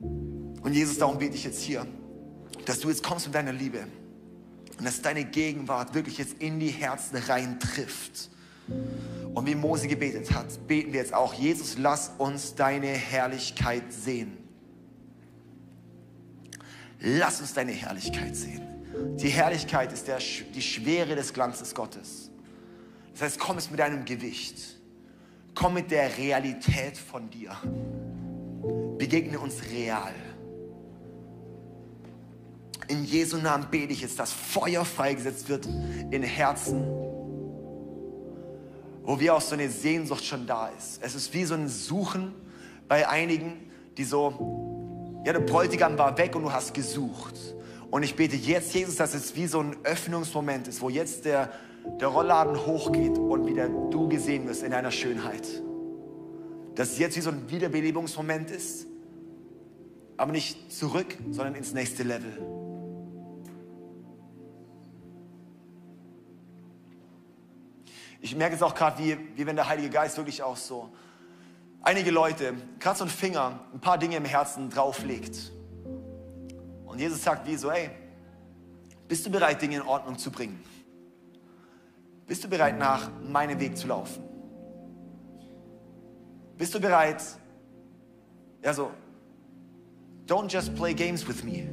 [0.00, 1.86] Und Jesus, darum bete ich jetzt hier,
[2.64, 3.86] dass du jetzt kommst mit deiner Liebe
[4.78, 8.30] und dass deine Gegenwart wirklich jetzt in die Herzen rein trifft.
[9.34, 14.36] Und wie Mose gebetet hat, beten wir jetzt auch, Jesus, lass uns deine Herrlichkeit sehen.
[17.00, 18.62] Lass uns deine Herrlichkeit sehen.
[19.16, 22.30] Die Herrlichkeit ist der, die Schwere des Glanzes Gottes.
[23.12, 24.80] Das heißt, komm es mit deinem Gewicht.
[25.54, 27.56] Komm mit der Realität von dir.
[28.98, 30.14] Begegne uns real.
[32.88, 35.66] In Jesu Namen bete ich jetzt, dass Feuer freigesetzt wird
[36.10, 36.84] in Herzen,
[39.02, 41.00] wo wir auch so eine Sehnsucht schon da ist.
[41.02, 42.34] Es ist wie so ein Suchen
[42.88, 47.38] bei einigen, die so, ja, der Bräutigam war weg und du hast gesucht.
[47.90, 51.50] Und ich bete jetzt, Jesus, dass es wie so ein Öffnungsmoment ist, wo jetzt der
[52.00, 55.46] der Rollladen hochgeht und wieder du gesehen wirst in deiner Schönheit.
[56.74, 58.86] Dass es jetzt wie so ein Wiederbelebungsmoment ist,
[60.16, 62.63] aber nicht zurück, sondern ins nächste Level.
[68.24, 70.88] Ich merke es auch gerade, wie, wie wenn der Heilige Geist wirklich auch so
[71.82, 75.52] einige Leute, gerade so ein Finger, ein paar Dinge im Herzen drauflegt.
[76.86, 77.90] Und Jesus sagt wie so, ey,
[79.08, 80.58] bist du bereit, Dinge in Ordnung zu bringen?
[82.26, 84.24] Bist du bereit, nach meinem Weg zu laufen?
[86.56, 87.22] Bist du bereit,
[88.62, 88.90] also,
[90.26, 91.68] don't just play games with me.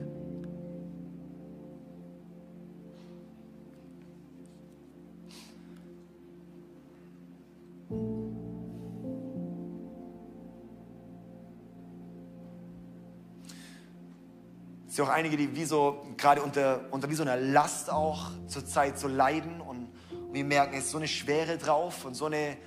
[14.91, 18.29] Es sind auch einige, die wie so, gerade unter, unter wie so einer Last auch
[18.47, 19.87] zurzeit so leiden und
[20.33, 22.57] wir merken, es ist so eine Schwere drauf und so eine,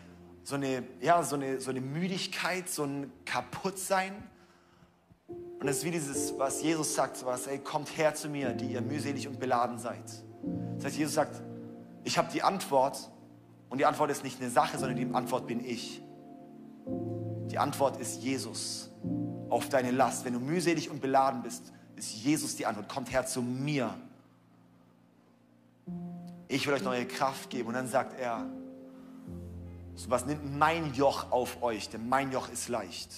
[0.42, 4.14] so eine, ja, so eine, so eine Müdigkeit, so ein Kaputtsein.
[5.28, 8.72] Und es ist wie dieses, was Jesus sagt, was, ey, kommt her zu mir, die
[8.72, 10.24] ihr mühselig und beladen seid.
[10.76, 11.42] Das heißt, Jesus sagt,
[12.04, 13.10] ich habe die Antwort
[13.68, 16.02] und die Antwort ist nicht eine Sache, sondern die Antwort bin ich.
[17.50, 18.90] Die Antwort ist Jesus
[19.50, 20.24] auf deine Last.
[20.24, 22.88] Wenn du mühselig und beladen bist, ist Jesus die Antwort.
[22.88, 23.94] Kommt her zu mir.
[26.48, 27.68] Ich will euch neue Kraft geben.
[27.68, 28.46] Und dann sagt er,
[29.96, 33.10] so was nimmt mein Joch auf euch, denn mein Joch ist leicht.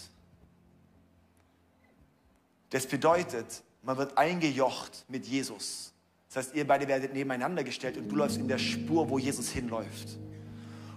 [2.71, 5.93] Das bedeutet, man wird eingejocht mit Jesus.
[6.29, 9.49] Das heißt, ihr beide werdet nebeneinander gestellt und du läufst in der Spur, wo Jesus
[9.49, 10.19] hinläuft.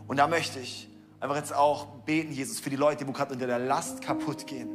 [0.08, 3.48] Und da möchte ich einfach jetzt auch beten, Jesus, für die Leute, die gerade unter
[3.48, 4.70] der Last kaputt gehen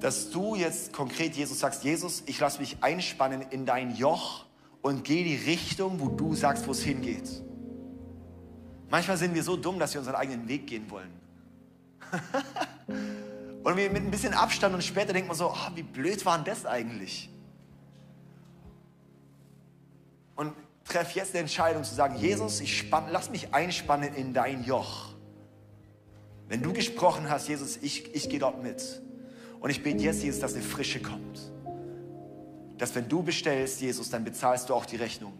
[0.00, 4.46] dass du jetzt konkret Jesus sagst, Jesus, ich lasse mich einspannen in dein Joch
[4.82, 7.42] und gehe die Richtung, wo du sagst, wo es hingeht.
[8.88, 11.12] Manchmal sind wir so dumm, dass wir unseren eigenen Weg gehen wollen.
[13.62, 16.36] und wir mit ein bisschen Abstand und später denkt man so, oh, wie blöd war
[16.36, 17.30] denn das eigentlich?
[20.34, 24.64] Und treff jetzt die Entscheidung zu sagen, Jesus, ich spann, lass mich einspannen in dein
[24.64, 25.10] Joch.
[26.48, 29.02] Wenn du gesprochen hast, Jesus, ich, ich gehe dort mit.
[29.60, 31.52] Und ich bete jetzt, Jesus, dass eine Frische kommt.
[32.78, 35.34] Dass wenn du bestellst, Jesus, dann bezahlst du auch die Rechnung.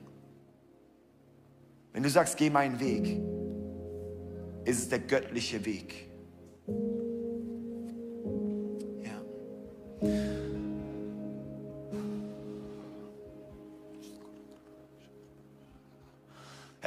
[1.93, 3.18] Wenn du sagst, geh meinen Weg,
[4.64, 6.11] ist es der göttliche Weg.
[9.03, 9.23] Ja.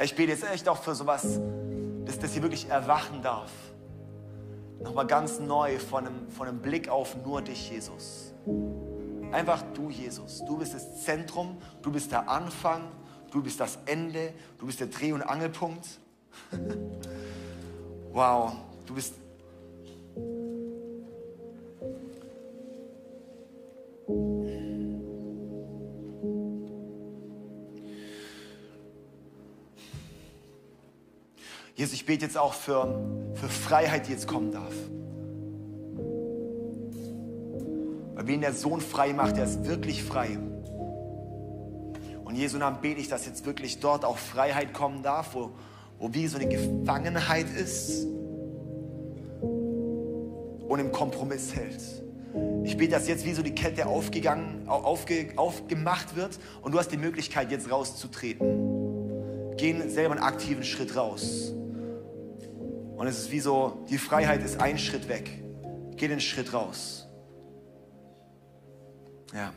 [0.04, 1.40] Ich bete jetzt echt auch für sowas,
[2.04, 3.50] dass das hier wirklich erwachen darf
[4.84, 8.32] nochmal ganz neu von einem, von einem Blick auf nur dich, Jesus.
[9.32, 10.44] Einfach du, Jesus.
[10.44, 12.92] Du bist das Zentrum, du bist der Anfang,
[13.32, 15.98] du bist das Ende, du bist der Dreh- und Angelpunkt.
[18.12, 18.52] wow,
[18.86, 19.14] du bist
[31.76, 33.00] Jesus, ich bete jetzt auch für,
[33.34, 34.72] für Freiheit, die jetzt kommen darf.
[38.14, 40.38] Weil wen der Sohn frei macht, der ist wirklich frei.
[42.24, 45.50] Und Jesu Namen bete ich, dass jetzt wirklich dort auch Freiheit kommen darf, wo,
[45.98, 48.06] wo wie so eine Gefangenheit ist
[49.40, 51.82] und im Kompromiss hält.
[52.62, 56.92] Ich bete, dass jetzt wie so die Kette aufgegangen, aufge, aufgemacht wird und du hast
[56.92, 59.56] die Möglichkeit, jetzt rauszutreten.
[59.56, 61.52] Gehen selber einen aktiven Schritt raus.
[63.04, 65.30] Und es ist wie so, die Freiheit ist ein Schritt weg.
[65.94, 67.06] Geh den Schritt raus.
[69.34, 69.52] Ja.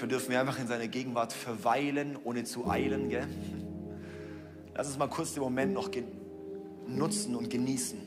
[0.00, 3.10] Manchmal dürfen wir einfach in seiner Gegenwart verweilen, ohne zu eilen.
[3.10, 3.28] Gell?
[4.74, 5.90] Lass uns mal kurz den Moment noch
[6.86, 7.98] nutzen und genießen.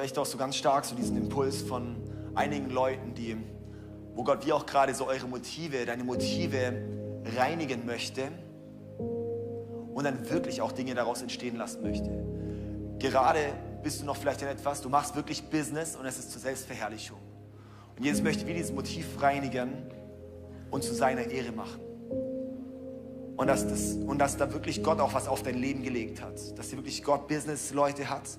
[0.00, 1.96] Habe echt auch so ganz stark so diesen Impuls von
[2.34, 3.36] einigen Leuten, die,
[4.14, 6.72] wo Gott wie auch gerade so eure Motive, deine Motive
[7.36, 8.28] reinigen möchte
[8.98, 12.08] und dann wirklich auch Dinge daraus entstehen lassen möchte.
[12.98, 13.40] Gerade
[13.82, 17.18] bist du noch vielleicht in etwas, du machst wirklich Business und es ist zur Selbstverherrlichung.
[17.98, 19.84] Und Jesus möchte wie dieses Motiv reinigen
[20.70, 21.80] und zu seiner Ehre machen.
[23.36, 26.58] Und dass, das, und dass da wirklich Gott auch was auf dein Leben gelegt hat.
[26.58, 28.38] Dass hier wirklich Gott Business-Leute hat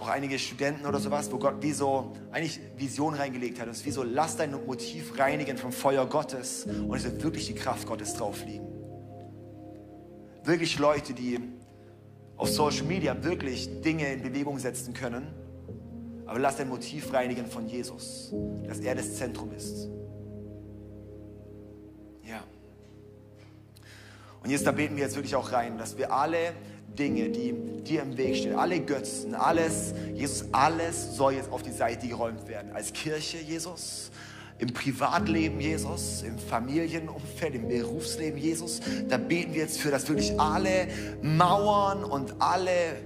[0.00, 3.66] auch einige Studenten oder sowas, wo Gott wie so eigentlich Vision reingelegt hat.
[3.66, 7.22] Und es ist wie so, lass dein Motiv reinigen vom Feuer Gottes und es wird
[7.22, 8.66] wirklich die Kraft Gottes drauf liegen.
[10.44, 11.38] Wirklich Leute, die,
[12.36, 15.28] auf Social Media wirklich Dinge in Bewegung setzen können.
[16.26, 18.32] Aber lass dein Motiv reinigen von Jesus,
[18.66, 19.88] dass er das Zentrum ist.
[22.24, 22.42] Ja.
[24.42, 26.52] Und jetzt, da beten wir jetzt wirklich auch rein, dass wir alle
[26.98, 31.72] Dinge, die dir im Weg stehen, alle Götzen, alles, Jesus, alles soll jetzt auf die
[31.72, 32.72] Seite geräumt werden.
[32.72, 34.10] Als Kirche, Jesus,
[34.58, 38.80] im Privatleben, Jesus, im Familienumfeld, im Berufsleben, Jesus.
[39.08, 40.88] Da beten wir jetzt für, dass wirklich alle
[41.22, 42.96] Mauern und alle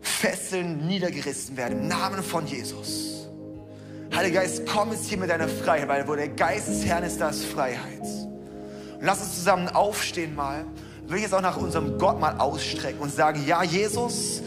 [0.00, 1.80] Fesseln niedergerissen werden.
[1.80, 3.28] Im Namen von Jesus.
[4.14, 7.20] Heiliger Geist, komm jetzt hier mit deiner Freiheit, weil wo der Geist des Herrn ist,
[7.20, 8.00] da ist Freiheit.
[8.00, 10.64] Und lass uns zusammen aufstehen mal.
[11.08, 14.42] Will ich jetzt auch nach unserem Gott mal ausstrecken und sagen, ja, Jesus,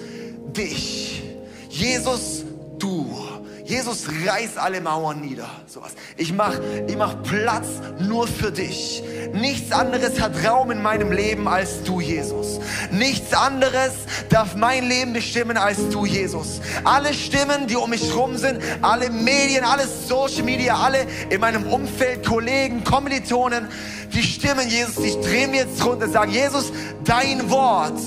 [0.47, 1.23] dich.
[1.69, 2.43] Jesus,
[2.77, 3.28] du.
[3.69, 5.47] Jesus, reiß alle Mauern nieder.
[5.67, 5.91] Sowas.
[6.17, 6.55] Ich mach,
[6.87, 7.67] ich mach Platz
[7.99, 9.03] nur für dich.
[9.31, 12.59] Nichts anderes hat Raum in meinem Leben als du, Jesus.
[12.89, 13.91] Nichts anderes
[14.29, 16.61] darf mein Leben bestimmen als du, Jesus.
[16.83, 21.67] Alle Stimmen, die um mich rum sind, alle Medien, alles Social Media, alle in meinem
[21.71, 23.67] Umfeld, Kollegen, Kommilitonen,
[24.11, 26.71] die Stimmen, Jesus, die drehen mir jetzt runter, sagen, Jesus,
[27.03, 27.99] dein Wort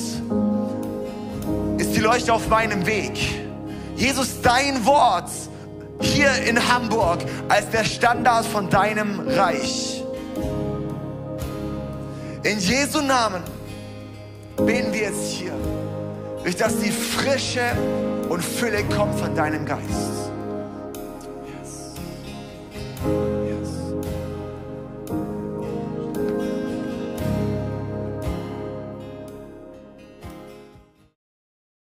[1.79, 3.13] ist die Leuchte auf meinem Weg.
[3.95, 5.31] Jesus, dein Wort
[6.03, 10.05] hier in Hamburg als der Standard von deinem Reich.
[12.43, 13.43] In Jesu Namen
[14.57, 15.53] beten wir jetzt hier,
[16.43, 17.71] durch dass die Frische
[18.29, 20.31] und Fülle kommt von deinem Geist.
[21.47, 23.32] Yes.